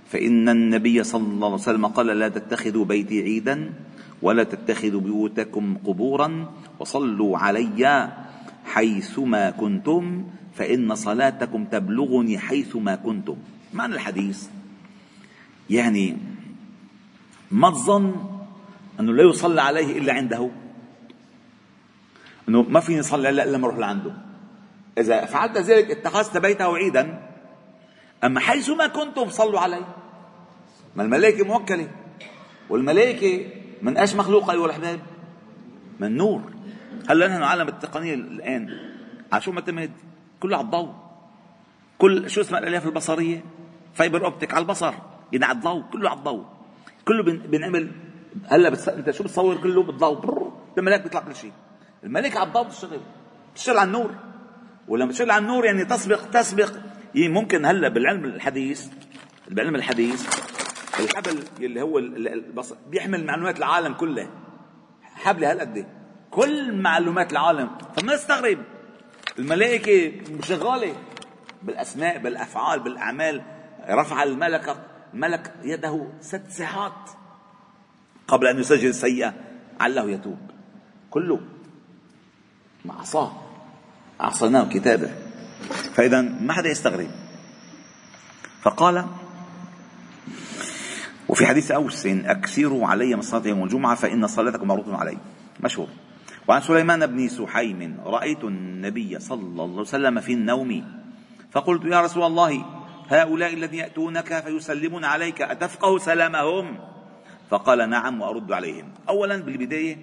فإن 0.10 0.50
النبي 0.50 1.04
صلى 1.04 1.24
الله 1.24 1.48
عليه 1.48 1.56
وسلم 1.56 1.86
قال 1.86 2.08
لا 2.08 2.30
تتخذوا 2.30 2.86
بيتي 2.86 3.22
عيدا 3.22 3.74
ولا 4.22 4.44
تتخذوا 4.44 5.02
بيوتكم 5.02 5.78
قبورا 5.86 6.52
وصلوا 6.80 7.38
علي 7.38 8.12
حيثما 8.66 9.50
كنتم 9.50 10.24
فإن 10.56 10.96
صلاتكم 10.96 11.66
تبلغني 11.66 12.38
حيثما 12.40 12.96
كنتم. 12.96 13.36
معنى 13.74 13.96
الحديث؟ 13.96 14.48
يعني 15.70 16.18
ما 17.52 17.70
تظن 17.70 18.16
أنه 19.00 19.14
لا 19.14 19.24
يصلى 19.24 19.62
عليه 19.62 19.98
إلا 19.98 20.14
عنده. 20.14 20.50
أنه 22.52 22.62
ما 22.62 22.80
فيني 22.80 23.02
صلي 23.02 23.30
إلا 23.30 23.46
لما 23.46 23.68
أروح 23.68 23.78
لعنده. 23.78 24.12
إذا 24.98 25.26
فعلت 25.26 25.58
ذلك 25.58 25.92
اتخذت 25.92 26.38
بيته 26.38 26.76
عيدا 26.78 27.30
أما 28.24 28.40
حيثما 28.40 28.88
كنتم 28.88 29.30
صلوا 29.30 29.60
علي. 29.60 29.86
ما 30.96 31.04
الملائكة 31.04 31.46
موكلة 31.46 31.88
والملائكة 32.70 33.46
من 33.82 33.98
أيش 33.98 34.16
مخلوقة 34.16 34.52
أيها 34.52 34.66
الأحباب؟ 34.66 35.00
من 36.00 36.18
نور. 36.18 36.42
هلأ 37.10 37.28
نحن 37.28 37.44
عالم 37.44 37.68
التقنية 37.68 38.14
الآن. 38.14 38.70
على 39.32 39.42
شو 39.42 39.52
معتمد؟ 39.52 39.92
كله 40.40 40.58
على 40.58 40.66
الضوء. 40.66 40.94
كل 41.98 42.30
شو 42.30 42.42
اسمها 42.42 42.60
الألياف 42.60 42.86
البصرية؟ 42.86 43.44
فايبر 43.94 44.26
أوبتيك 44.26 44.54
على 44.54 44.62
البصر 44.62 44.94
يعني 45.32 45.46
على 45.46 45.56
الضوء 45.58 45.84
كله 45.94 46.10
على 46.10 46.20
الضوء. 46.20 46.46
كله 47.08 47.24
بنعمل 47.24 47.92
هلأ 48.48 48.70
بس 48.70 48.90
أنت 48.90 49.12
شو 49.12 49.24
بتصور؟ 49.24 49.58
كله 49.58 49.84
بالضوء 49.84 50.52
الملاك 50.78 51.04
بيطلع 51.04 51.20
كل 51.20 51.36
شيء. 51.36 51.52
الملاك 52.04 52.38
على 52.38 52.48
الضوء 52.48 52.64
بتشتغل. 52.64 53.00
بتشتغل 53.54 53.78
على 53.78 53.88
النور. 53.88 54.16
ولما 54.88 55.12
تشتغل 55.12 55.32
على 55.32 55.42
النور 55.42 55.66
يعني 55.66 55.86
تسبق 55.86 56.30
تسبق. 56.30 56.72
يعني 57.16 57.30
ممكن 57.30 57.66
هلا 57.66 57.88
بالعلم 57.88 58.26
الحديث 58.26 58.88
بالعلم 59.48 59.76
الحديث 59.76 60.28
الحبل 61.00 61.44
اللي 61.60 61.82
هو 61.82 61.98
البصر 62.00 62.76
بيحمل 62.90 63.26
معلومات 63.26 63.58
العالم 63.58 63.94
كله. 63.94 64.30
حبل 65.02 65.44
هالقد 65.46 65.88
كل 66.32 66.82
معلومات 66.82 67.32
العالم. 67.32 67.70
فما 67.96 68.16
نستغرب. 68.16 68.58
الملائكة 69.40 70.12
شغالة. 70.44 70.96
بالأسماء 71.64 72.18
بالأفعال 72.18 72.80
بالأعمال. 72.80 73.42
رفع 73.90 74.24
الملك 74.24 74.76
ملك 75.14 75.54
يده 75.64 76.08
ست 76.22 76.50
ساعات 76.50 77.10
قبل 78.28 78.48
أن 78.48 78.60
يسجل 78.60 78.90
السيئة. 78.90 79.34
عله 79.80 80.10
يتوب. 80.10 80.40
كله. 81.10 81.40
مع 82.86 83.00
عصاه 83.00 83.32
أعصيناه 84.22 84.70
كتابه. 84.70 85.10
فإذا 85.94 86.22
ما 86.22 86.54
حدا 86.54 86.70
يستغرب؟ 86.70 87.10
فقال 88.62 89.06
وفي 91.30 91.46
حديث 91.46 91.72
أوس 91.72 92.06
أكثروا 92.06 92.88
علي 92.88 93.16
من 93.16 93.22
صلاة 93.22 93.48
يوم 93.48 93.64
الجمعة 93.64 93.96
فإن 93.96 94.28
صلاتكم 94.28 94.68
معروض 94.68 94.90
علي. 94.90 95.18
مشهور. 95.60 95.88
وعن 96.48 96.62
سليمان 96.62 97.08
بن 97.08 97.28
سحيم 97.30 97.98
رأيت 98.06 98.44
النبي 98.44 99.20
صلى 99.20 99.42
الله 99.42 99.64
عليه 99.64 99.82
وسلم 99.82 100.20
في 100.20 100.34
النوم 100.34 101.02
فقلت 101.52 101.86
يا 101.86 102.02
رسول 102.02 102.24
الله 102.24 102.66
هؤلاء 103.10 103.54
الذين 103.54 103.80
يأتونك 103.80 104.44
فيسلمون 104.44 105.06
عليك 105.06 105.42
أتفقه 105.42 105.98
سلامهم؟ 105.98 106.80
فقال 107.50 107.90
نعم 107.90 108.22
وأرد 108.22 108.52
عليهم. 108.52 108.86
أولا 109.10 109.38
بالبداية 109.38 109.98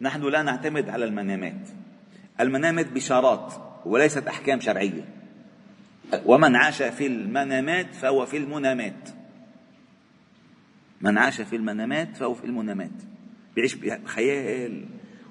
نحن 0.00 0.22
لا 0.22 0.42
نعتمد 0.42 0.88
على 0.88 1.04
المنامات. 1.04 1.79
المنامات 2.40 2.92
بشارات 2.92 3.54
وليست 3.84 4.26
أحكام 4.26 4.60
شرعية. 4.60 5.04
ومن 6.26 6.56
عاش 6.56 6.82
في 6.82 7.06
المنامات 7.06 7.94
فهو 7.94 8.26
في 8.26 8.36
المنامات. 8.36 9.08
من 11.00 11.18
عاش 11.18 11.40
في 11.40 11.56
المنامات 11.56 12.16
فهو 12.16 12.34
في 12.34 12.44
المنامات. 12.44 12.90
بيعيش 13.54 13.74
بخيال 13.74 14.84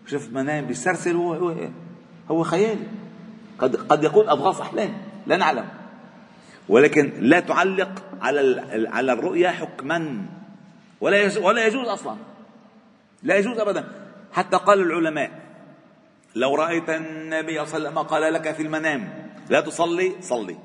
شوف 0.08 0.30
منام 0.30 0.66
بيسترسل 0.66 1.16
هو 1.16 1.34
هو 1.34 1.70
هو 2.32 2.44
خيال. 2.44 2.78
قد 3.60 3.76
قد 3.76 4.04
يكون 4.04 4.30
اضغاث 4.30 4.62
أحلام. 4.62 4.98
لا 5.28 5.38
نعلم. 5.38 5.66
ولكن 6.70 7.14
لا 7.20 7.40
تعلق 7.40 8.04
على 8.22 8.62
على 8.92 9.14
الرؤيا 9.14 9.50
حكما. 9.50 10.26
ولا 11.02 11.38
ولا 11.40 11.68
يجوز 11.68 11.88
أصلا. 11.88 12.16
لا 13.24 13.38
يجوز 13.38 13.60
ابدا. 13.60 13.88
حتى 14.32 14.58
قال 14.58 14.82
العلماء 14.82 15.49
لو 16.36 16.56
رأيت 16.56 16.90
النبي 16.90 17.66
صلى 17.66 17.78
الله 17.78 17.90
عليه 17.90 18.00
وسلم 18.00 18.00
قال 18.00 18.34
لك 18.34 18.56
في 18.56 18.64
المنام 18.64 19.30
لا 19.50 19.62
تصلي 19.62 20.16
صلي. 20.22 20.58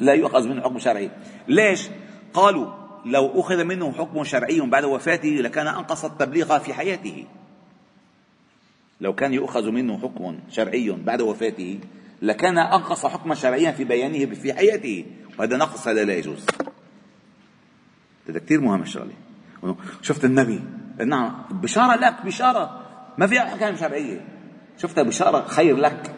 لا 0.00 0.14
يؤخذ 0.14 0.48
منه 0.48 0.62
حكم 0.62 0.78
شرعي. 0.78 1.10
ليش؟ 1.48 1.88
قالوا 2.34 2.72
لو 3.04 3.40
أخذ 3.40 3.64
منه 3.64 3.92
حكم 3.92 4.24
شرعي 4.24 4.60
بعد 4.60 4.84
وفاته 4.84 5.28
لكان 5.28 5.66
أنقص 5.66 6.04
التبليغ 6.04 6.58
في 6.58 6.74
حياته. 6.74 7.24
لو 9.00 9.14
كان 9.14 9.34
يؤخذ 9.34 9.70
منه 9.70 9.98
حكم 9.98 10.38
شرعي 10.50 10.90
بعد 10.90 11.20
وفاته 11.20 11.80
لكان 12.22 12.58
أنقص 12.58 13.06
حكما 13.06 13.34
شرعيا 13.34 13.72
في 13.72 13.84
بيانه 13.84 14.34
في 14.34 14.54
حياته. 14.54 15.04
وهذا 15.38 15.56
نقص 15.56 15.88
هذا 15.88 16.04
لا 16.04 16.14
يجوز. 16.14 16.46
هذا 18.28 18.38
كثير 18.38 18.60
مهم 18.60 18.82
الشغلة 18.82 19.12
شفت 20.02 20.24
النبي 20.24 20.60
نعم 21.06 21.32
بشارة 21.50 21.96
لك 21.96 22.26
بشارة. 22.26 22.80
ما 23.18 23.26
فيها 23.26 23.42
أحكام 23.42 23.76
شرعية. 23.76 24.20
شفتها 24.78 25.02
بشارة 25.02 25.44
خير 25.48 25.76
لك. 25.76 26.14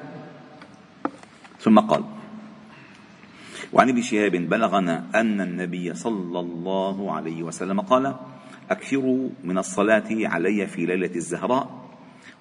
ثم 1.61 1.79
قال 1.79 2.05
وعن 3.73 3.89
ابن 3.89 4.03
شهاب 4.03 4.33
بلغنا 4.33 5.05
أن 5.15 5.41
النبي 5.41 5.95
صلى 5.95 6.41
الله 6.41 7.13
عليه 7.13 7.43
وسلم 7.43 7.81
قال 7.81 8.15
أكثروا 8.71 9.29
من 9.45 9.59
الصلاة 9.59 10.05
علي 10.11 10.67
في 10.67 10.87
ليلة 10.87 11.11
الزهراء 11.17 11.89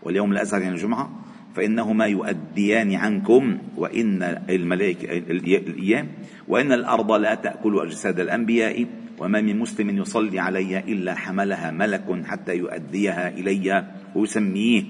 واليوم 0.04 0.32
الأزهر 0.32 0.62
يعني 0.62 0.76
الجمعة 0.76 1.10
فإنهما 1.56 2.06
يؤديان 2.06 2.96
عنكم 2.96 3.58
وإن 3.78 4.24
الملائكة 4.50 5.18
الأيام 5.18 6.08
وإن 6.48 6.72
الأرض 6.72 7.12
لا 7.12 7.36
تأكل 7.36 7.80
أجساد 7.80 8.20
الأنبياء. 8.20 8.86
وما 9.20 9.42
من 9.42 9.60
مسلم 9.60 9.98
يصلي 9.98 10.40
علي 10.40 10.80
إلا 10.80 11.16
حملها 11.16 11.72
ملك 11.72 12.26
حتى 12.26 12.56
يؤديها 12.56 13.30
إلي 13.30 13.88
ويسميه 14.16 14.84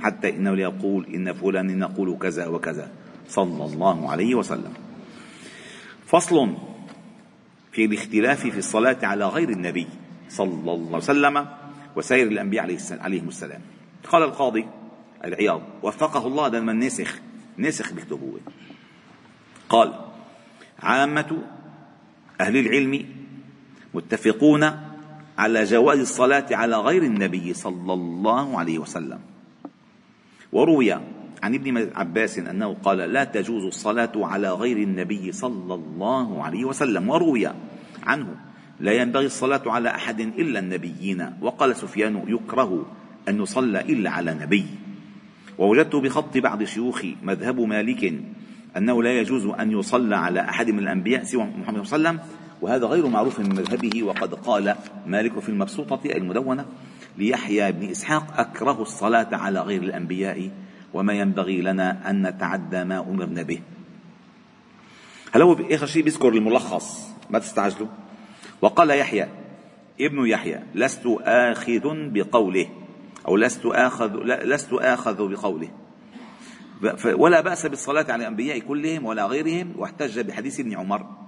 حتى 0.00 0.28
إنه 0.28 0.60
يقول 0.60 1.06
إن 1.14 1.32
فلان 1.32 1.78
نقول 1.78 2.18
كذا 2.18 2.46
وكذا. 2.46 2.90
صلى 3.28 3.64
الله 3.64 4.10
عليه 4.10 4.34
وسلم. 4.34 4.72
فصل 6.06 6.54
في 7.72 7.84
الاختلاف 7.84 8.40
في 8.40 8.58
الصلاة 8.58 8.98
على 9.02 9.26
غير 9.26 9.48
النبي 9.48 9.86
صلى 10.28 10.72
الله 10.72 10.86
عليه 10.86 10.96
وسلم 10.96 11.46
وسائر 11.96 12.26
الأنبياء 12.26 12.76
عليهم 13.00 13.28
السلام. 13.28 13.60
قال 14.08 14.22
القاضي 14.22 14.66
العياض 15.24 15.62
وفقه 15.82 16.26
الله 16.26 16.60
من 16.60 16.78
نسخ 16.78 17.20
نسخ 17.58 17.92
بكتبه 17.92 18.40
قال 19.68 19.94
عامة 20.82 21.38
أهل 22.40 22.56
العلم 22.56 23.06
متفقون 23.94 24.70
على 25.38 25.64
جواز 25.64 25.98
الصلاة 25.98 26.46
على 26.50 26.76
غير 26.76 27.02
النبي 27.02 27.54
صلى 27.54 27.92
الله 27.92 28.58
عليه 28.58 28.78
وسلم. 28.78 29.18
وروي 30.52 30.92
عن 31.42 31.54
ابن 31.54 31.90
عباس 31.94 32.38
أنه 32.38 32.74
قال 32.74 32.98
لا 32.98 33.24
تجوز 33.24 33.64
الصلاة 33.64 34.12
على 34.16 34.52
غير 34.52 34.76
النبي 34.76 35.32
صلى 35.32 35.74
الله 35.74 36.42
عليه 36.42 36.64
وسلم. 36.64 37.08
وروي 37.08 37.48
عنه 38.02 38.36
لا 38.80 38.92
ينبغي 38.92 39.26
الصلاة 39.26 39.62
على 39.66 39.88
أحد 39.88 40.20
إلا 40.20 40.58
النبيين. 40.58 41.32
وقال 41.40 41.76
سفيان 41.76 42.24
يكره 42.28 42.86
أن 43.28 43.42
يصلى 43.42 43.80
إلا 43.80 44.10
على 44.10 44.34
نبي. 44.34 44.66
ووجدت 45.58 45.96
بخط 45.96 46.38
بعض 46.38 46.64
شيوخ 46.64 47.04
مذهب 47.22 47.60
مالك 47.60 48.14
أنه 48.76 49.02
لا 49.02 49.20
يجوز 49.20 49.46
أن 49.46 49.70
يصلى 49.70 50.16
على 50.16 50.40
أحد 50.40 50.70
من 50.70 50.78
الأنبياء 50.78 51.24
سوى 51.24 51.44
محمد 51.44 51.84
صلى 51.84 51.96
الله 51.96 52.08
عليه 52.08 52.18
وسلم. 52.20 52.41
وهذا 52.62 52.86
غير 52.86 53.06
معروف 53.06 53.40
من 53.40 53.48
مذهبه 53.48 54.02
وقد 54.02 54.34
قال 54.34 54.76
مالك 55.06 55.38
في 55.38 55.48
المبسوطة 55.48 56.00
المدونه 56.04 56.66
ليحيى 57.18 57.72
بن 57.72 57.90
إسحاق 57.90 58.40
أكره 58.40 58.82
الصلاة 58.82 59.28
على 59.32 59.60
غير 59.60 59.82
الأنبياء 59.82 60.50
وما 60.94 61.12
ينبغي 61.12 61.60
لنا 61.60 62.10
أن 62.10 62.26
نتعدى 62.26 62.84
ما 62.84 63.00
أمرنا 63.00 63.42
به. 63.42 63.60
هل 65.32 65.42
هو 65.42 65.52
آخر 65.52 65.86
شيء 65.86 66.02
بيذكر 66.02 66.28
الملخص. 66.28 67.10
ما 67.30 67.38
تستعجلوا؟ 67.38 67.88
وقال 68.62 68.90
يحيى 68.90 69.28
ابن 70.00 70.26
يحيى 70.26 70.60
لست 70.74 71.06
آخذ 71.20 71.82
بقوله 71.84 72.68
أو 73.28 73.36
لست 73.36 73.66
آخذ 73.66 74.16
لست 74.24 74.72
آخذ 74.72 75.28
بقوله. 75.28 75.68
ولا 77.04 77.40
بأس 77.40 77.66
بالصلاة 77.66 78.06
على 78.08 78.22
الأنبياء 78.22 78.58
كلهم 78.58 79.04
ولا 79.04 79.26
غيرهم 79.26 79.72
واحتج 79.76 80.20
بحديث 80.20 80.60
ابن 80.60 80.76
عمر. 80.76 81.21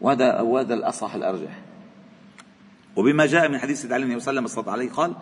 وهذا 0.00 0.40
وهذا 0.40 0.74
الأصح 0.74 1.14
الأرجح. 1.14 1.58
وبما 2.96 3.26
جاء 3.26 3.48
من 3.48 3.58
حديث 3.58 3.92
عليه 3.92 4.16
وسلم 4.16 4.46
عليه 4.66 4.90
قال 4.90 5.12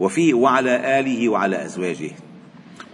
وفيه 0.00 0.34
وعلى 0.34 1.00
آله 1.00 1.28
وعلى 1.28 1.64
أزواجه. 1.64 2.10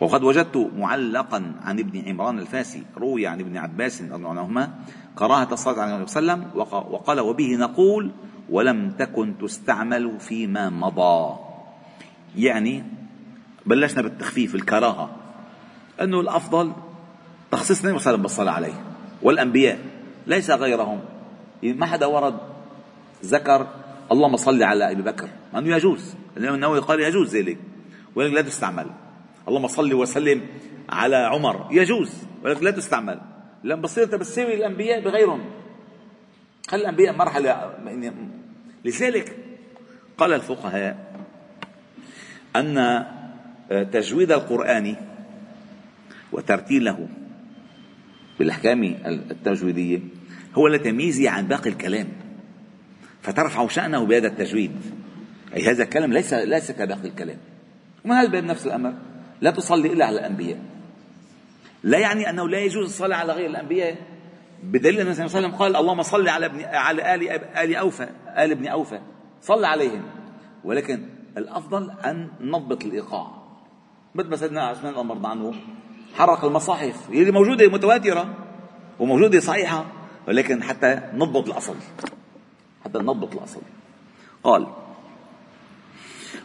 وقد 0.01 0.23
وجدت 0.23 0.71
معلقا 0.77 1.55
عن 1.63 1.79
ابن 1.79 2.09
عمران 2.09 2.39
الفاسي 2.39 2.83
روي 2.97 3.27
عن 3.27 3.41
ابن 3.41 3.57
عباس 3.57 4.03
رضي 4.03 4.15
الله 4.15 4.31
عنهما 4.31 4.71
كراهة 5.17 5.49
الصلاة 5.53 5.81
على 5.81 5.95
النبي 5.95 6.11
صلى 6.11 6.21
الله 6.21 6.33
عليه 6.33 6.43
وسلم 6.43 6.93
وقال 6.93 7.21
وبه 7.21 7.57
نقول 7.57 8.11
ولم 8.51 8.91
تكن 8.91 9.39
تستعمل 9.39 10.21
فيما 10.21 10.71
مضى. 10.71 11.37
يعني 12.37 12.85
بلشنا 13.67 14.03
بالتخفيف 14.03 14.55
الكراهة 14.55 15.11
أنه 16.01 16.21
الأفضل 16.21 16.73
تخصيص 17.51 17.85
النبي 17.85 17.99
صلى 17.99 18.01
الله 18.01 18.09
عليه 18.09 18.11
وسلم 18.11 18.23
بالصلاة 18.23 18.53
عليه 18.53 18.75
والأنبياء. 19.23 19.79
ليس 20.29 20.51
غيرهم. 20.51 21.01
ما 21.63 21.87
حدا 21.87 22.07
ورد 22.07 22.39
ذكر 23.25 23.67
اللهم 24.13 24.37
صل 24.37 24.63
على 24.63 24.93
أبي 24.93 25.03
بكر. 25.03 25.29
مع 25.53 25.59
أنه 25.59 25.77
يجوز. 25.77 26.15
الإمام 26.37 26.55
النووي 26.55 26.79
قال 26.79 27.01
يجوز 27.01 27.37
ذلك 27.37 27.59
ولكن 28.15 28.35
لا 28.35 28.43
تستعمل. 28.43 28.87
اللهم 29.49 29.67
صل 29.67 29.95
وسلم 29.95 30.43
على 30.89 31.17
عمر. 31.17 31.69
يجوز 31.71 32.13
ولكن 32.45 32.65
لا 32.65 32.71
تستعمل. 32.71 33.21
لما 33.65 33.83
بصير 33.83 34.05
انت 34.05 34.15
بتساوي 34.15 34.55
الأنبياء 34.55 35.01
بغيرهم. 35.01 35.45
خلي 36.69 36.81
الأنبياء 36.81 37.17
مرحلة 37.17 37.49
يعني 37.49 38.13
لذلك 38.85 39.37
قال 40.19 40.33
الفقهاء 40.33 41.15
أن 42.57 43.05
تجويد 43.93 44.33
القرآن 44.33 44.97
وترتيله 46.33 47.09
بالأحكام 48.39 48.83
التجويدية 49.31 50.01
هو 50.55 50.69
لتمييزه 50.69 51.31
عن 51.31 51.47
باقي 51.47 51.71
الكلام. 51.71 52.09
فترفع 53.23 53.69
شأنه 53.69 54.07
بهذا 54.07 54.27
التجويد. 54.27 54.73
أي 55.57 55.71
هذا 55.71 55.83
الكلام 55.83 56.13
ليس 56.13 56.35
ليس 56.35 56.73
كباقي 56.73 57.09
الكلام. 57.09 57.39
ومن 58.05 58.13
هذا 58.13 58.27
الباب 58.27 58.45
نفس 58.45 58.67
الأمر. 58.67 58.95
لا 59.41 59.51
تصلي 59.51 59.93
إلا 59.93 60.07
على 60.07 60.19
الأنبياء. 60.19 60.59
لا 61.83 61.99
يعني 61.99 62.31
أنه 62.31 62.49
لا 62.49 62.59
يجوز 62.59 62.85
الصلاة 62.85 63.17
على 63.17 63.33
غير 63.33 63.51
الأنبياء. 63.51 63.97
بدليل 64.63 65.01
النبي 65.01 65.15
صلى 65.15 65.27
الله 65.27 65.37
عليه 65.37 65.47
وسلم 65.47 65.59
قال 65.59 65.77
اللهم 65.77 66.03
صل 66.03 66.29
على 66.29 66.47
ابن 66.47 66.65
على 66.65 67.15
آل 67.15 67.29
آل 67.57 67.77
أوفى 67.77 68.09
آل 68.39 68.51
ابن 68.51 68.67
أوفى. 68.67 69.01
صل 69.43 69.65
عليهم. 69.65 70.03
ولكن 70.65 71.03
الأفضل 71.37 71.91
أن 71.91 72.29
نضبط 72.41 72.85
الإيقاع. 72.85 73.31
مثل 74.15 74.29
ما 74.29 74.37
سيدنا 74.37 74.63
عثمان 74.63 74.93
الله 74.93 75.03
مرضى 75.03 75.29
عنه 75.29 75.55
حرق 76.15 76.45
المصاحف. 76.45 77.11
اللي 77.11 77.31
موجودة 77.31 77.69
متواترة 77.69 78.35
وموجودة 78.99 79.41
صحيحة. 79.41 79.87
ولكن 80.29 80.63
حتى 80.63 81.01
نضبط 81.15 81.49
الأصل. 81.49 81.75
حتى 82.85 82.99
نضبط 82.99 83.35
الأصل. 83.35 83.61
قال 84.45 84.67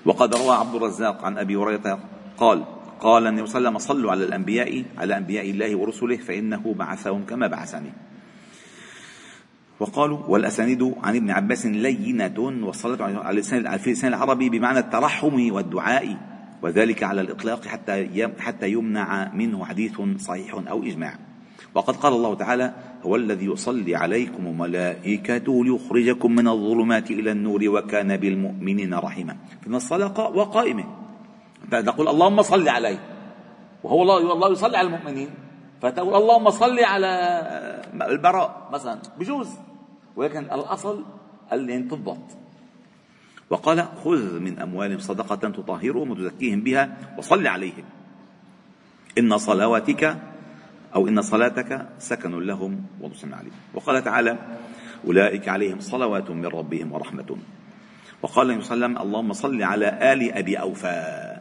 وقد 0.05 0.35
روى 0.35 0.55
عبد 0.55 0.75
الرزاق 0.75 1.25
عن 1.25 1.37
أبي 1.37 1.55
هريرة 1.55 1.99
قال 2.37 2.63
قال 2.99 3.27
النبي 3.27 3.47
صلى 3.47 3.57
الله 3.57 3.69
عليه 3.69 3.77
وسلم 3.77 3.95
صلوا 3.95 4.11
على 4.11 4.23
الأنبياء 4.23 4.83
على 4.97 5.17
أنبياء 5.17 5.49
الله 5.49 5.75
ورسله 5.75 6.17
فإنه 6.17 6.73
بعثهم 6.73 7.25
كما 7.25 7.47
بعثني. 7.47 7.91
وقالوا 9.79 10.19
والأسانيد 10.27 10.95
عن 11.03 11.15
ابن 11.15 11.31
عباس 11.31 11.65
لينة 11.65 12.39
والصلاة 12.39 13.03
على 13.03 13.29
اللسان 13.29 14.13
العربي 14.13 14.49
بمعنى 14.49 14.79
الترحم 14.79 15.51
والدعاء 15.51 16.17
وذلك 16.61 17.03
على 17.03 17.21
الإطلاق 17.21 17.65
حتى 17.65 18.27
حتى 18.39 18.71
يمنع 18.71 19.33
منه 19.33 19.65
حديث 19.65 20.01
صحيح 20.19 20.53
أو 20.53 20.83
إجماع. 20.83 21.15
وقد 21.75 21.95
قال 21.95 22.13
الله 22.13 22.35
تعالى 22.35 22.73
هو 23.03 23.15
الذي 23.15 23.45
يصلي 23.45 23.95
عليكم 23.95 24.47
وملائكته 24.47 25.65
ليخرجكم 25.65 26.31
من 26.31 26.47
الظلمات 26.47 27.11
إلى 27.11 27.31
النور 27.31 27.61
وكان 27.69 28.17
بالمؤمنين 28.17 28.93
رحيما. 28.93 29.37
في 29.61 29.67
الصلاة 29.67 30.29
وقائمة. 30.29 30.85
تقول 31.71 32.07
اللهم 32.07 32.41
صل 32.41 32.67
عليه. 32.69 32.99
وهو 33.83 34.01
الله 34.01 34.33
الله 34.33 34.51
يصلي 34.51 34.77
على 34.77 34.87
المؤمنين. 34.87 35.29
فتقول 35.81 36.15
اللهم 36.15 36.49
صل 36.49 36.79
على 36.79 37.11
البراء 37.93 38.69
مثلا. 38.73 38.99
بجوز. 39.19 39.49
ولكن 40.15 40.43
الأصل 40.43 41.03
أن 41.53 41.87
تضبط 41.87 42.17
وقال 43.49 43.85
خذ 44.03 44.39
من 44.39 44.59
أموالهم 44.59 44.99
صدقة 44.99 45.35
تطهرهم 45.35 46.11
وتزكيهم 46.11 46.61
بها 46.61 46.97
وصل 47.17 47.47
عليهم. 47.47 47.83
إن 49.17 49.37
صلواتك 49.37 50.17
أو 50.95 51.07
إن 51.07 51.21
صلاتك 51.21 51.89
سكن 51.99 52.39
لهم 52.39 52.85
ونصر 53.01 53.27
عليهم. 53.33 53.53
وقال 53.73 54.03
تعالى 54.03 54.37
أولئك 55.07 55.49
عليهم 55.49 55.79
صلوات 55.79 56.31
من 56.31 56.45
ربهم 56.45 56.91
ورحمة. 56.91 57.37
وقال 58.21 58.49
النبي 58.49 58.63
صلى 58.63 58.75
الله 58.75 58.85
عليه 58.85 58.95
وسلم 58.95 59.07
اللهم 59.07 59.33
صل 59.33 59.63
على 59.63 60.13
آل 60.13 60.31
أبي 60.31 60.55
أوفى. 60.55 61.37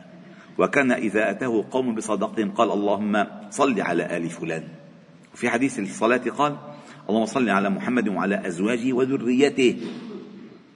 وكان 0.58 0.92
إذا 0.92 1.30
أتاه 1.30 1.64
قوم 1.70 1.94
بصدقهم 1.94 2.50
قال 2.50 2.72
اللهم 2.72 3.26
صل 3.50 3.80
على 3.80 4.16
آل 4.16 4.30
فلان. 4.30 4.64
في 5.34 5.50
حديث 5.50 5.78
الصلاة 5.78 6.16
قال 6.16 6.56
اللهم 7.08 7.26
صل 7.26 7.48
على 7.48 7.70
محمد 7.70 8.08
وعلى 8.08 8.46
أزواجه 8.46 8.92
وذريته. 8.92 9.80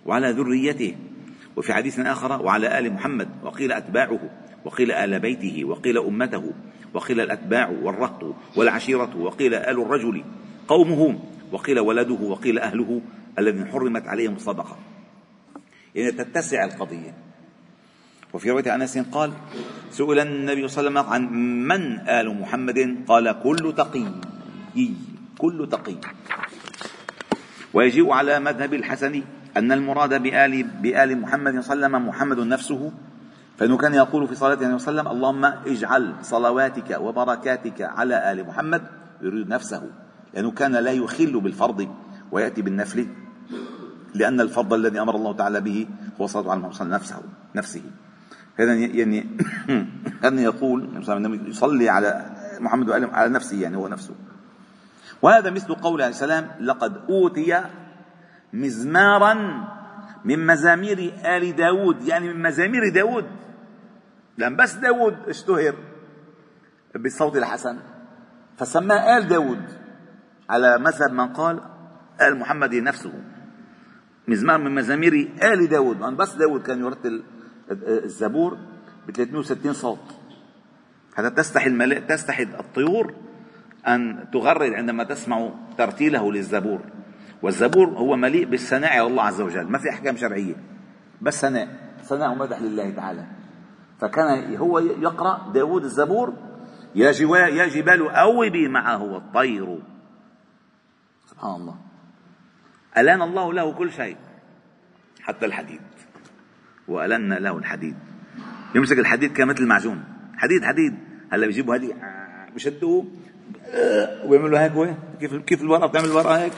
وعلى 0.07 0.31
ذريته. 0.31 0.97
وفي 1.57 1.73
حديث 1.73 1.99
آخر 1.99 2.43
وعلى 2.43 2.79
آل 2.79 2.93
محمد. 2.93 3.29
وقيل 3.43 3.73
أتباعه. 3.73 4.21
وقيل 4.65 4.93
آل 4.93 5.21
بيته. 5.21 5.65
وقيل 5.65 5.99
أمته. 5.99 6.53
وقيل 6.97 7.21
الأتباع 7.21 7.69
والرهط 7.83 8.35
والعشيرة 8.57 9.17
وقيل 9.17 9.55
آل 9.55 9.81
الرجل 9.81 10.25
قومه 10.69 11.21
وقيل 11.53 11.79
ولده 11.79 12.21
وقيل 12.25 12.59
أهله 12.59 13.01
الذين 13.39 13.67
حرمت 13.67 14.09
عليهم 14.09 14.35
الصدقة. 14.35 14.77
يعني 15.95 16.13
تتسع 16.13 16.65
القضية. 16.65 17.15
وفي 18.33 18.51
رواية 18.51 18.75
أنس 18.75 18.99
قال 18.99 19.33
سئل 19.91 20.19
النبي 20.19 20.69
صلى 20.69 20.89
الله 20.89 21.01
عليه 21.01 21.11
وسلم 21.11 21.13
عن 21.13 21.23
من 21.69 21.83
آل 22.09 22.41
محمد؟ 22.41 23.05
قال 23.09 23.37
كل 23.43 23.75
تقي. 23.77 24.07
كل 25.39 25.69
تقي. 25.71 25.97
ويجيء 27.75 28.11
على 28.11 28.41
مذهب 28.41 28.75
الحسن 28.75 29.23
أن 29.57 29.73
المراد 29.73 30.23
بآل 30.23 30.63
بآل 30.63 31.21
محمد 31.21 31.61
صلى 31.61 31.73
الله 31.73 31.87
عليه 31.87 31.97
وسلم 31.97 32.09
محمد 32.09 32.39
نفسه 32.41 32.93
فإنه 33.57 33.77
كان 33.77 33.95
يقول 33.95 34.29
في 34.29 34.35
صلاته 34.35 34.65
عليه 34.65 34.75
وسلم 34.75 35.09
اللهم 35.09 35.45
اجعل 35.45 36.15
صلواتك 36.23 36.99
وبركاتك 37.01 37.83
على 37.83 38.33
آل 38.33 38.47
محمد 38.47 38.83
يريد 39.23 39.49
نفسه. 39.49 39.83
لأنه 40.35 40.51
كان 40.51 40.73
لا 40.73 40.93
يخل 40.93 41.41
بالفرض 41.41 41.89
ويأتي 42.33 42.63
بالنفل 42.63 43.09
لأن 44.15 44.41
الفرض 44.41 44.75
الذي 44.75 45.01
أمر 45.01 45.17
الله 45.17 45.33
تعالى 45.33 45.61
به 45.61 45.87
هو 46.21 46.27
صلاة 46.27 46.51
على 46.51 46.61
محمد 46.61 46.89
نفسه 46.91 47.23
نفسه. 47.55 47.83
هذا 48.57 48.75
يعني 48.75 49.27
كان 50.23 50.39
يقول 50.39 51.03
يصلي 51.47 51.89
على 51.89 52.31
محمد 52.61 52.89
وآل 52.89 53.11
على 53.11 53.33
نفسه 53.33 53.63
يعني 53.63 53.77
هو 53.77 53.89
نفسه. 53.89 54.15
وهذا 55.23 55.51
مثل 55.51 55.75
قول 55.75 56.03
عليه 56.03 56.11
السلام 56.11 56.51
لقد 56.61 56.97
أوتي 57.09 57.63
مزمارا 58.53 59.65
من 60.27 60.47
مزامير 60.47 61.13
آل 61.25 61.57
داود 61.57 62.03
يعني 62.03 62.35
من 62.35 62.43
مزامير 62.43 62.89
داود. 62.95 63.27
لأن 64.39 64.57
بس 64.57 64.75
داود 64.75 65.17
اشتهر 65.29 65.75
بالصوت 66.95 67.37
الحسن 67.37 67.79
فسماه 68.59 69.19
آل 69.19 69.29
داود 69.29 69.63
على 70.51 70.79
مذهب 70.79 71.13
من 71.13 71.29
قال 71.33 71.61
آل 72.21 72.39
محمد 72.39 72.75
نفسه. 72.75 73.13
مزمار 74.29 74.59
من 74.59 74.75
مزامير 74.75 75.31
آل 75.43 75.69
داود 75.69 76.01
لأن 76.01 76.17
بس 76.17 76.35
داود 76.35 76.63
كان 76.63 76.81
يرتل 76.81 77.23
الزبور 77.71 78.59
ب 79.07 79.11
360 79.11 79.73
صوت. 79.73 79.99
حتى 81.15 81.31
تستحي 81.31 81.67
الملائكة 81.67 82.07
تستحي 82.07 82.43
الطيور 82.43 83.15
أن 83.89 84.29
تغرد 84.33 84.73
عندما 84.73 85.05
تسمع 85.05 85.51
ترتيله 85.79 86.33
للزبور. 86.33 86.81
والزبور 87.43 87.89
هو 87.89 88.17
مليء 88.17 88.45
بالثناء 88.45 88.93
على 88.93 89.07
الله 89.07 89.23
عز 89.23 89.41
وجل. 89.41 89.67
ما 89.67 89.79
في 89.79 89.91
أحكام 89.91 90.17
شرعية 90.17 90.55
بس 91.21 91.41
ثناء. 91.41 91.69
ثناء 92.05 92.33
ومدح 92.33 92.61
لله 92.61 92.91
تعالى. 92.91 93.27
فكان 94.01 94.57
هو 94.57 94.79
يقرأ 94.79 95.53
داود 95.55 95.85
الزبور 95.85 96.35
يا, 96.95 97.13
يا 97.49 97.67
جبال 97.67 98.09
أوبي 98.09 98.69
معه 98.69 99.17
الطير 99.17 99.79
سبحان 101.27 101.55
الله. 101.55 101.77
ألان 102.99 103.23
الله 103.23 103.53
له 103.53 103.73
كل 103.73 103.93
شيء 103.93 104.17
حتى 105.23 105.47
الحديد. 105.47 105.81
وألنا 106.89 107.35
له 107.35 107.59
الحديد. 107.59 107.97
يمسك 108.75 108.99
الحديد 108.99 109.33
كمثل 109.33 109.63
المعجون. 109.63 110.05
حديد 110.37 110.65
حديد. 110.65 110.95
هلا 111.33 111.47
بيجيبوا 111.47 111.75
هذه 111.75 111.95
بشدوه 112.55 113.07
وبيعملوا 114.25 114.59
هيك 114.59 114.97
كيف 115.21 115.35
كيف 115.35 115.63
الورقه 115.63 115.87
بتعمل 115.87 116.07
الورقة 116.07 116.39
هيك. 116.39 116.53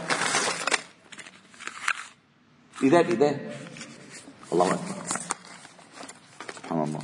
ايديه 2.82 3.02
بايديه 3.02 3.50
الله 4.52 4.66
أكبر. 4.66 4.94
سبحان 6.56 6.82
الله. 6.82 7.00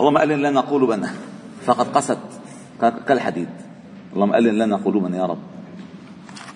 اللهم 0.00 0.18
ألن 0.18 0.42
لنا 0.42 0.60
قلوبنا 0.60 1.10
فقد 1.64 1.86
قست 1.96 2.18
كالحديد. 2.80 3.48
اللهم 4.12 4.34
ألن 4.34 4.58
لنا 4.58 4.76
قلوبنا 4.76 5.16
يا 5.16 5.26
رب. 5.26 5.42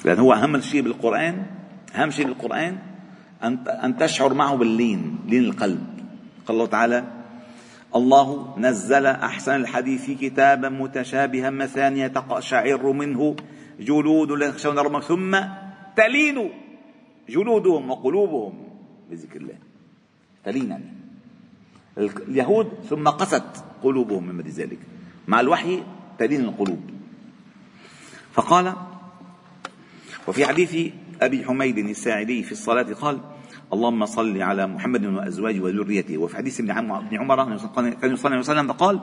لأن 0.05 0.19
هو 0.19 0.33
أهم 0.33 0.61
شيء 0.61 0.83
بالقرآن 0.83 1.47
أهم 1.95 2.11
شيء 2.11 2.27
بالقرآن 2.27 2.79
أن 3.43 3.69
أن 3.69 3.97
تشعر 3.97 4.35
معه 4.35 4.57
باللين 4.57 5.19
لين 5.27 5.45
القلب. 5.45 5.87
قال 6.47 6.57
الله 6.57 6.67
تعالى 6.67 7.05
الله 7.97 8.55
نزل 8.59 9.07
أحسن 9.07 9.55
الحديث 9.55 10.11
كتابا 10.11 10.69
متشابها 10.69 11.51
مثانية 11.51 12.07
تقشعر 12.07 12.93
منه 12.93 13.37
جلود 13.81 14.31
لا 14.33 14.51
ثم 15.01 15.33
تلين 15.97 16.68
جلودهم 17.29 17.91
وقلوبهم 17.91 18.53
بذكر 19.11 19.41
الله. 19.41 19.59
تلين 20.45 20.71
يعني 20.71 20.85
اليهود 21.99 22.69
ثم 22.89 23.09
قست 23.09 23.65
قلوبهم 23.83 24.27
من 24.27 24.37
بعد 24.37 24.49
ذلك. 24.49 24.79
مع 25.29 25.41
الوحي 25.41 25.83
تلين 26.19 26.41
القلوب. 26.41 26.81
فقال 28.33 28.73
وفي 30.29 30.47
حديث 30.47 30.93
أبي 31.23 31.45
حميد 31.45 31.79
الساعدي 31.79 32.43
في 32.43 32.53
الصلاة 32.53 32.93
قال 32.95 33.21
اللهم 33.73 34.07
صل 34.07 34.43
على 34.43 34.67
محمد 34.67 35.05
وأزواجه 35.05 35.61
وذريته. 35.61 36.19
وفي 36.19 36.37
حديث 36.37 36.61
ابن 36.61 36.71
عمر 36.71 37.45
كان 37.75 38.13
يصلي 38.13 38.31
عليه 38.31 38.39
وسلم 38.39 38.73
فقال 38.73 39.01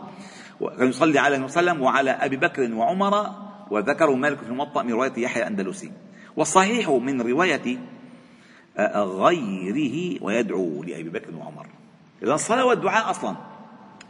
كان 0.78 0.90
يصلي 0.90 1.20
على 1.20 1.38
وسلم 1.44 1.82
وعلى 1.82 2.12
أبي 2.12 2.38
بكر 2.38 2.74
وعمر 2.74 3.32
وذكروا 3.72 4.16
مالك 4.16 4.38
في 4.38 4.50
الموطأ 4.50 4.84
من 4.84 4.92
رواية 4.92 5.14
يحيى 5.18 5.44
الأندلسي. 5.44 5.92
والصحيح 6.36 6.90
من 6.90 7.22
رواية 7.22 7.78
غيره 8.80 10.24
ويدعو 10.24 10.84
لأبي 10.84 11.10
بكر 11.10 11.36
وعمر. 11.36 11.68
إذا 12.24 12.34
الصلاة 12.34 12.66
والدعاء 12.66 13.10
أصلا. 13.10 13.36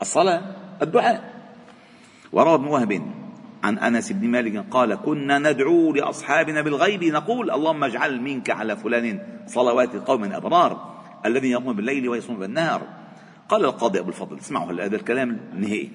الصلاة 0.02 0.42
الدعاء. 0.82 1.34
وروى 2.34 2.56
ابن 2.56 2.68
وهب 2.68 3.02
عن 3.64 3.78
أنس 3.78 4.12
بن 4.12 4.28
مالك 4.28 4.66
قال 4.72 4.96
كنا 4.96 5.40
ندعو 5.40 5.94
لأصحابنا 5.94 6.62
بالغيب 6.62 7.04
نقول 7.04 7.52
اللهم 7.52 7.84
اجعل 7.84 8.22
منك 8.22 8.50
على 8.50 8.78
فلان 8.78 9.20
صلوات 9.48 9.96
قوم 9.96 10.24
أبرار 10.24 10.96
الذين 11.26 11.52
يقومون 11.52 11.76
بالليل 11.76 12.10
ويصومون 12.10 12.40
بالنهار. 12.40 12.82
قال 13.50 13.66
القاضي 13.66 14.00
أبو 14.00 14.10
الفضل 14.10 14.38
اسمعوا 14.38 14.72
هذا 14.72 14.96
الكلام 14.96 15.40
النهائي. 15.54 15.92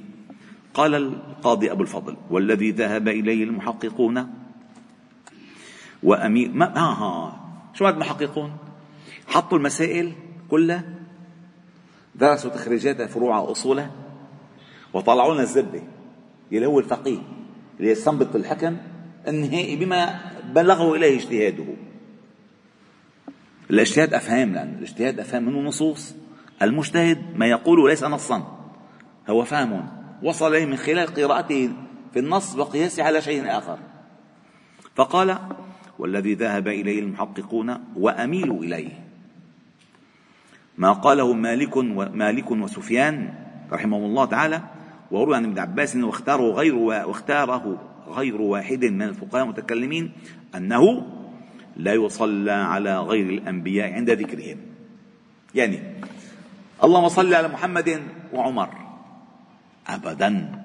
قال 0.74 0.94
القاضي 0.94 1.72
أبو 1.72 1.82
الفضل 1.82 2.16
والذي 2.30 2.70
ذهب 2.70 3.08
إليه 3.08 3.44
المحققون 3.44 4.34
وامير 6.02 6.50
ما 6.52 6.66
ها 6.66 6.94
ها 6.94 7.39
شو 7.74 7.86
هذا 7.86 7.94
المحققون 7.94 8.56
حطوا 9.26 9.58
المسائل 9.58 10.12
كلها 10.50 10.84
درسوا 12.14 12.50
تخريجاتها 12.50 13.06
فروعها 13.06 13.50
اصولها 13.50 13.90
وطلعوا 14.94 15.34
لنا 15.34 15.42
الزبدة 15.42 15.82
اللي 16.52 16.66
هو 16.66 16.78
الفقيه 16.78 17.18
ليستنبط 17.80 18.36
الحكم 18.36 18.76
النهائي 19.28 19.76
بما 19.76 20.20
بلغه 20.44 20.94
إليه 20.94 21.16
اجتهاده. 21.16 21.64
الاجتهاد 23.70 24.14
أفهام 24.14 24.52
لأن 24.52 24.74
الاجتهاد 24.78 25.20
أفهام 25.20 25.46
منه 25.46 25.60
نصوص. 25.60 26.14
المجتهد 26.62 27.36
ما 27.36 27.46
يقوله 27.46 27.88
ليس 27.88 28.04
نصا 28.04 28.58
هو 29.28 29.44
فهم. 29.44 29.88
وصل 30.22 30.54
إليه 30.54 30.66
من 30.66 30.76
خلال 30.76 31.06
قراءته 31.14 31.70
في 32.12 32.18
النص 32.18 32.56
وقياسه 32.56 33.02
على 33.02 33.22
شيء 33.22 33.58
آخر. 33.58 33.78
فقال 34.94 35.38
والذي 36.00 36.34
ذهب 36.34 36.68
إليه 36.68 36.98
المحققون 37.00 37.78
وأميل 37.96 38.50
إليه. 38.50 38.90
ما 40.78 40.92
قاله 40.92 41.32
مالك 41.32 41.76
ومالك 41.76 42.50
وسفيان 42.50 43.34
رحمه 43.72 43.96
الله 43.96 44.24
تعالى 44.24 44.62
وروي 45.10 45.36
عن 45.36 45.44
ابن 45.44 45.58
عباس 45.58 45.96
واختاره 45.96 46.52
غير 46.52 46.74
واختاره 46.74 47.82
غير 48.08 48.40
واحد 48.40 48.84
من 48.84 49.02
الفقهاء 49.02 49.44
المتكلمين 49.44 50.12
أنه 50.56 51.06
لا 51.76 51.94
يصلى 51.94 52.52
على 52.52 52.98
غير 52.98 53.28
الأنبياء 53.30 53.92
عند 53.92 54.10
ذكرهم. 54.10 54.58
يعني 55.54 55.78
اللهم 56.84 57.08
صل 57.08 57.34
على 57.34 57.48
محمد 57.48 58.02
وعمر. 58.32 58.70
أبدا. 59.88 60.60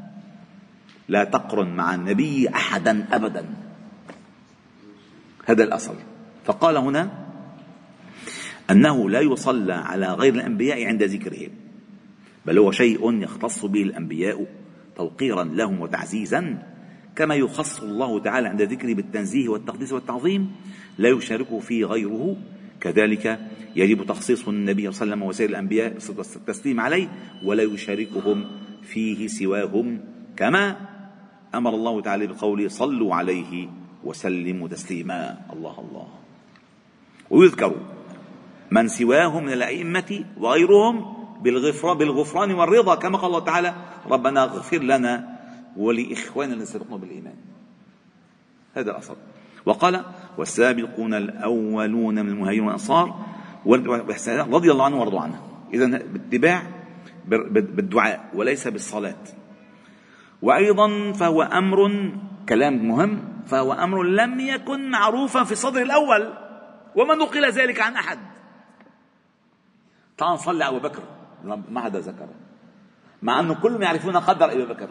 لا 1.09 1.23
تقرن 1.23 1.75
مع 1.75 1.95
النبي 1.95 2.49
أحدا 2.49 3.05
أبدا. 3.11 3.64
هذا 5.45 5.63
الأصل. 5.63 5.95
فقال 6.45 6.77
هنا 6.77 7.25
أنه 8.71 9.09
لا 9.09 9.19
يصلى 9.19 9.73
على 9.73 10.07
غير 10.07 10.33
الأنبياء 10.33 10.85
عند 10.85 11.03
ذكرهم 11.03 11.49
بل 12.45 12.59
هو 12.59 12.71
شيء 12.71 13.21
يختص 13.21 13.65
به 13.65 13.81
الأنبياء 13.81 14.45
توقيرا 14.95 15.43
لهم 15.43 15.81
وتعزيزا 15.81 16.63
كما 17.15 17.35
يخص 17.35 17.81
الله 17.81 18.19
تعالى 18.19 18.47
عند 18.47 18.61
ذكره 18.61 18.93
بالتنزيه 18.93 19.49
والتقديس 19.49 19.93
والتعظيم 19.93 20.51
لا 20.97 21.09
يشاركه 21.09 21.59
فيه 21.59 21.85
غيره. 21.85 22.37
كذلك 22.81 23.39
يجب 23.75 24.05
تخصيص 24.05 24.47
النبي 24.47 24.91
صلى 24.91 25.03
الله 25.03 25.13
عليه 25.15 25.15
وسلم 25.15 25.23
وسائر 25.23 25.49
الأنبياء 25.49 25.97
التسليم 26.35 26.79
عليه 26.79 27.07
ولا 27.43 27.63
يشاركهم 27.63 28.45
فيه 28.83 29.27
سواهم 29.27 30.01
كما 30.37 30.77
أمر 31.55 31.75
الله 31.75 32.01
تعالى 32.01 32.27
بقوله 32.27 32.67
صلوا 32.67 33.15
عليه 33.15 33.69
وسلموا 34.05 34.67
تسليما. 34.67 35.37
الله 35.53 35.75
الله. 35.79 36.07
ويذكر 37.29 37.75
من 38.71 38.87
سواهم 38.87 39.43
من 39.43 39.53
الأئمة 39.53 40.25
وغيرهم 40.37 40.95
بالغفران, 41.41 41.97
بالغفران 41.97 42.53
والرضا. 42.53 42.95
كما 42.95 43.17
قال 43.17 43.27
الله 43.27 43.39
تعالى 43.39 43.75
ربنا 44.05 44.43
اغفر 44.43 44.77
لنا 44.77 45.37
ولإخواننا 45.77 46.53
الذين 46.53 46.65
سبقنا 46.65 46.97
بالإيمان. 46.97 47.35
هذا 48.75 48.91
الأصل. 48.91 49.15
وقال 49.65 50.05
والسابقون 50.37 51.13
الأولون 51.13 52.15
من 52.15 52.29
المهاجرين 52.29 52.63
والأنصار 52.63 53.25
رضي 53.65 54.71
الله 54.71 54.85
عنه. 54.85 54.99
وارضوا 54.99 55.19
عنه 55.19 55.41
إذا 55.73 55.85
باتباع 55.85 56.61
بالدعاء 57.51 58.29
وليس 58.33 58.67
بالصلاة. 58.67 59.23
وأيضا 60.41 61.11
فهو 61.11 61.41
أمر 61.41 62.11
كلام 62.49 62.87
مهم 62.87 63.34
فهو 63.45 63.73
أمر 63.73 64.03
لم 64.03 64.39
يكن 64.39 64.89
معروفا 64.89 65.43
في 65.43 65.51
الصدر 65.51 65.81
الأول 65.81 66.33
وما 66.95 67.15
نقل 67.15 67.51
ذلك 67.51 67.81
عن 67.81 67.95
أحد. 67.95 68.19
نصلي 70.21 70.63
على 70.65 70.77
أبو 70.77 70.87
بكر. 70.87 71.03
ما 71.69 71.81
حدا 71.81 71.99
ذكر 71.99 72.27
مع 73.21 73.39
أنه 73.39 73.53
كلهم 73.53 73.81
يعرفون 73.81 74.17
قدر 74.17 74.51
أبي 74.51 74.65
بكر. 74.65 74.89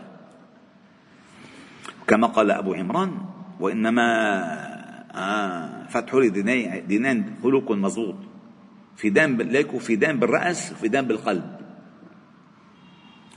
كما 2.06 2.26
قال 2.26 2.50
أبو 2.50 2.74
عمران 2.74 3.18
وإنما 3.60 4.06
آه 5.14 5.86
فتح 5.86 6.18
دينين 6.86 7.36
خلق 7.42 7.72
مضبوط 7.72 8.16
فدان 8.96 9.36
ليكوا 9.36 9.78
فدان 9.78 10.18
بالرأس 10.18 10.72
وفدان 10.72 11.06
بالقلب. 11.06 11.60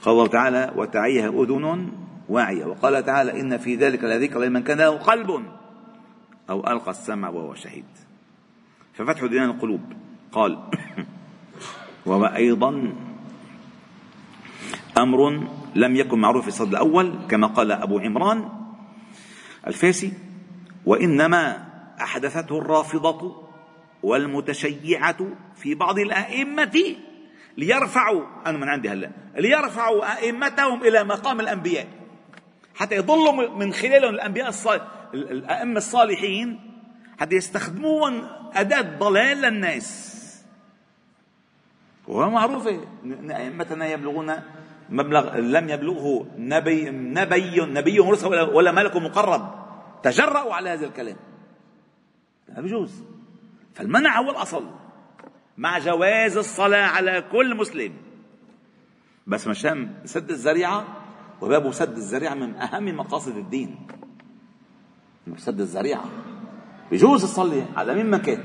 قال 0.01 0.13
الله 0.13 0.27
تعالى 0.27 0.73
وتعيها 0.75 1.29
أذن 1.29 1.91
واعية 2.29 2.65
وقال 2.65 3.05
تعالى 3.05 3.41
إن 3.41 3.57
في 3.57 3.75
ذلك 3.75 4.03
لذكر 4.03 4.39
لمن 4.39 4.63
كان 4.63 4.77
له 4.77 4.97
قلب 4.97 5.45
أو 6.49 6.67
ألقى 6.67 6.91
السمع 6.91 7.29
وهو 7.29 7.53
شهيد. 7.53 7.85
ففتح 8.93 9.25
دينان 9.25 9.49
القلوب. 9.49 9.81
قال 10.31 10.57
وهو 12.05 12.25
أيضا 12.25 12.93
أمر 14.97 15.47
لم 15.75 15.95
يكن 15.95 16.19
معروف 16.19 16.41
في 16.41 16.47
الصدر 16.47 16.69
الأول 16.69 17.13
كما 17.29 17.47
قال 17.47 17.71
أبو 17.71 17.99
عمران 17.99 18.49
الفاسي 19.67 20.13
وإنما 20.85 21.67
أحدثته 22.01 22.57
الرافضة 22.57 23.47
والمتشيعة 24.03 25.17
في 25.55 25.75
بعض 25.75 25.99
الأئمة 25.99 26.95
ليرفعوا 27.57 28.23
أنا 28.45 28.57
من 28.57 28.69
عندي 28.69 28.89
هلا 28.89 29.11
ليرفعوا 29.35 30.17
أئمتهم 30.17 30.83
إلى 30.83 31.03
مقام 31.03 31.39
الأنبياء. 31.39 31.87
حتى 32.77 32.95
يضلوا 32.95 33.49
من 33.49 33.73
خلالهم 33.73 34.13
الأنبياء 34.13 34.49
الصالح 34.49 34.83
الأئمة 35.13 35.77
الصالحين 35.77 36.59
حتى 37.19 37.35
يستخدموهم 37.35 38.27
أداة 38.53 38.97
ضلال 38.99 39.37
للناس 39.37 40.13
وهو 42.07 42.29
معروفة 42.29 42.87
أن 43.03 43.31
أئمتنا 43.31 43.87
يبلغون 43.87 44.35
مبلغ 44.89 45.37
لم 45.37 45.69
يبلغه 45.69 46.27
نبي 46.37 46.89
نبي 46.89 47.61
نبي 47.61 47.99
مرسل 47.99 48.27
ولا 48.27 48.71
ملك 48.71 48.95
مقرب. 48.95 49.67
تجرأوا 50.03 50.53
على 50.53 50.69
هذا 50.69 50.85
الكلام. 50.85 51.15
لا 52.49 52.61
بيجوز 52.61 53.03
فالمنع 53.75 54.19
هو 54.19 54.31
الأصل. 54.31 54.65
مع 55.57 55.79
جواز 55.79 56.37
الصلاة 56.37 56.87
على 56.87 57.23
كل 57.31 57.55
مسلم. 57.55 57.93
بس 59.27 59.47
مشان 59.47 59.93
سد 60.05 60.29
الذريعة 60.29 61.06
وباب 61.41 61.71
سد 61.71 61.97
الذريعة 61.97 62.33
من 62.33 62.55
أهم 62.55 62.97
مقاصد 62.97 63.37
الدين. 63.37 63.75
سد 65.37 65.61
الذريعة. 65.61 66.05
بيجوز 66.91 67.23
تصلي 67.23 67.63
على 67.75 67.95
مين 67.95 68.05
ما 68.05 68.17
كان. 68.17 68.43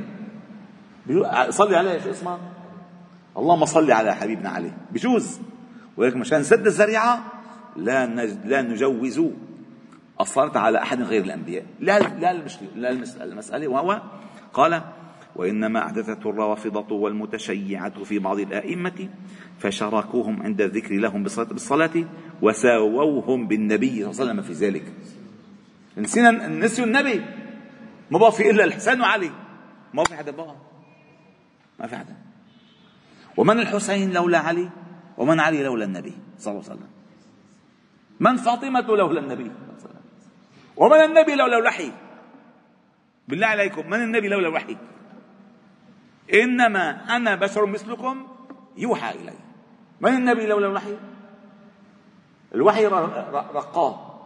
صلي 1.50 1.76
عليه 1.76 2.00
شو 2.00 2.10
اسمه 2.10 2.38
اللهم 3.36 3.64
صل 3.64 3.90
على 3.90 4.14
حبيبنا 4.14 4.48
عليه 4.48 4.76
بجوز. 4.90 5.40
ولكن 5.96 6.18
مشان 6.18 6.42
سد 6.42 6.66
الذريعة 6.66 7.24
لا 7.76 8.06
لا 8.44 8.62
نجوز 8.62 9.20
الصلاة 10.20 10.58
على 10.58 10.82
أحد 10.82 11.02
غير 11.02 11.24
الأنبياء. 11.24 11.64
لا 11.80 11.98
لا 11.98 12.30
المشكلة 12.30 12.68
لا 12.74 12.90
المسألة 13.24 13.68
وهو 13.68 14.02
قال 14.52 14.82
وإنما 15.36 15.86
أحدثته 15.86 16.30
الرافضة 16.30 16.94
والمتشيعة 16.94 18.04
في 18.04 18.18
بعض 18.18 18.38
الآئمة 18.38 19.08
فشاركوهم 19.58 20.42
عند 20.42 20.60
الذكر 20.60 20.94
لهم 20.94 21.22
بالصلاة 21.22 22.04
وساووهم 22.42 23.46
بالنبي 23.46 23.88
صلى 23.88 23.98
الله 24.00 24.20
عليه 24.20 24.32
وسلم 24.32 24.42
في 24.42 24.52
ذلك. 24.52 24.92
نسينا 25.98 26.48
نسيوا 26.48 26.86
النبي. 26.86 27.24
ما 28.10 28.18
بقى 28.18 28.32
في 28.32 28.50
إلا 28.50 28.64
الحسين 28.64 29.00
وعلي. 29.00 29.30
ما 29.94 30.04
في 30.04 30.16
حدا 30.16 30.30
بقى. 30.32 30.56
ما 31.80 31.86
في 31.86 31.96
حدا 31.96 32.16
ومن 33.36 33.58
الحسين 33.60 34.12
لولا 34.12 34.38
علي؟ 34.38 34.70
ومن 35.18 35.40
علي 35.40 35.62
لولا 35.62 35.84
النبي 35.84 36.12
صلى 36.38 36.52
الله 36.52 36.64
عليه 36.64 36.74
وسلم. 36.74 36.88
من 38.20 38.36
فاطمة 38.36 38.80
لولا 38.80 39.20
النبي 39.20 39.50
ومن 40.76 41.00
النبي 41.00 41.34
لولا 41.34 41.58
الوحي؟ 41.58 41.92
بالله 43.28 43.46
عليكم 43.46 43.90
من 43.90 44.02
النبي 44.02 44.28
لولا 44.28 44.48
الوحي؟ 44.48 44.76
إنما 46.34 47.16
أنا 47.16 47.34
بشر 47.34 47.66
مثلكم 47.66 48.26
يوحى 48.76 49.10
إلي. 49.10 49.34
من 50.00 50.14
النبي 50.14 50.46
لولا 50.46 50.66
الوحي؟ 50.66 50.96
الوحي 52.54 52.86
رقاه. 52.86 54.18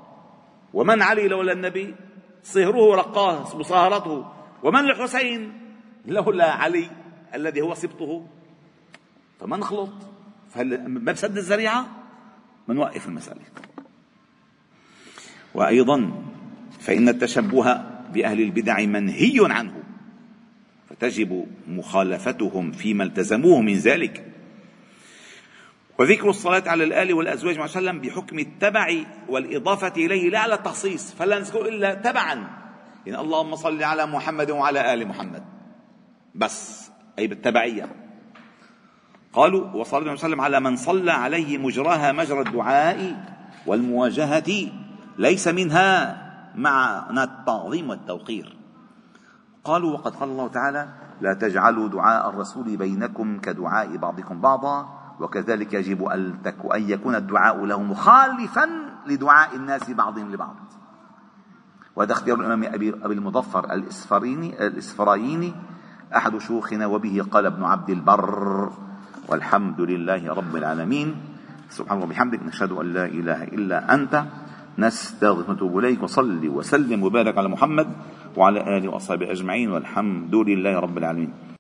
ومن 0.75 1.03
علي 1.03 1.29
لولا 1.29 1.53
النبي؟ 1.53 1.95
صهره 2.43 2.95
رقاه 2.95 3.57
مصاهرته. 3.57 4.33
ومن 4.63 4.81
الحسين؟ 4.81 5.53
لولا 6.07 6.53
علي 6.53 6.91
الذي 7.35 7.61
هو 7.61 7.75
سبطه. 7.75 8.27
فما 9.41 9.57
نخلط 9.57 9.93
ما 10.57 11.13
بسد 11.13 11.37
الذريعة؟ 11.37 11.87
بنوقف 12.69 13.09
المسألة 13.09 13.41
وأيضا 15.55 16.13
فإن 16.81 17.09
التشبه 17.09 17.83
بأهل 18.13 18.41
البدع 18.41 18.81
منهي 18.81 19.39
عنه. 19.41 19.86
فتجب 20.99 21.47
مخالفتهم 21.69 22.73
فيما 22.73 23.05
التزموه 23.05 23.61
من 23.61 23.75
ذلك. 23.75 24.33
وذكر 25.99 26.31
الصلاة 26.31 26.63
على 26.67 26.85
الآل 26.85 27.13
والأزواج 27.13 27.59
مع 27.59 27.65
وسلم 27.65 28.01
بحكم 28.01 28.39
التبع 28.39 28.95
والإضافة 29.29 29.93
إليه 29.97 30.31
لا 30.31 30.39
على 30.39 30.55
التخصيص 30.55 31.15
فلا 31.15 31.39
نذكر 31.39 31.69
إلا 31.69 31.95
تبعا. 31.95 32.49
يعني 33.07 33.21
اللهم 33.21 33.57
صل 33.57 33.83
على 33.83 34.07
محمد 34.07 34.51
وعلى 34.51 34.95
آل 34.95 35.09
محمد. 35.09 35.45
بس 36.35 36.91
أي 37.19 37.27
بالتبعية. 37.27 37.89
قالوا 39.33 39.71
وصلى 39.75 39.99
الله 39.99 40.11
عليه 40.11 40.21
وسلم 40.21 40.41
على 40.41 40.61
من 40.61 40.77
صلى 40.77 41.13
عليه 41.13 41.59
مجراها 41.59 42.13
مجرى 42.13 42.41
الدعاء 42.41 43.17
والمواجهة 43.67 44.73
ليس 45.19 45.49
منها 45.49 46.23
معنى 46.55 47.23
التعظيم 47.23 47.91
والتوقير. 47.91 48.56
قالوا 49.67 49.93
وقد 49.93 50.15
قال 50.15 50.29
الله 50.29 50.49
تعالى 50.49 50.89
لا 51.21 51.35
تجعلوا 51.35 51.89
دعاء 51.89 52.31
الرسول 52.31 52.77
بينكم 52.77 53.39
كدعاء 53.39 53.97
بعضكم 53.97 54.41
بعضا 54.41 54.89
وكذلك 55.21 55.75
يجب 55.75 56.05
أن 56.75 56.83
يكون 56.89 57.15
الدعاء 57.15 57.65
له 57.65 57.83
مخالفا 57.83 58.67
لدعاء 59.07 59.57
الناس 59.57 59.91
بعضهم 59.91 60.33
لبعض. 60.33 60.57
وهذا 61.97 62.13
اختيار 62.13 62.41
الإمام 62.41 62.65
أبي, 62.75 62.95
أبي 63.03 63.15
المظفر 63.15 63.65
الإسفريني 63.65 64.67
الإسفرايني 64.67 65.55
أحد 66.17 66.39
شيوخنا 66.39 66.87
وبه 66.87 67.27
قال 67.31 67.47
ابن 67.47 67.65
عبد 67.65 67.91
البر 67.91 68.71
والحمد 69.29 69.81
لله 69.81 70.35
رب 70.35 70.57
العالمين. 70.57 71.17
سبحانه 71.71 72.05
وبحمدك 72.05 72.43
نشهد 72.43 72.73
أن 72.73 72.87
لا 72.93 73.07
إله 73.07 73.45
إلا 73.45 73.95
أنت 73.95 74.25
نستغفرك 74.79 75.49
ونتوب 75.49 75.79
إليك 75.79 76.03
وصلي 76.03 76.49
وسلم 76.49 77.03
وبارك 77.03 77.39
على 77.39 77.49
محمد 77.49 77.89
وعلى 78.37 78.61
آله 78.79 78.89
وأصحابه 78.89 79.33
أجمعين 79.33 79.71
والحمد 79.73 80.35
لله 80.35 80.75
رب 80.79 80.99
العالمين. 80.99 81.31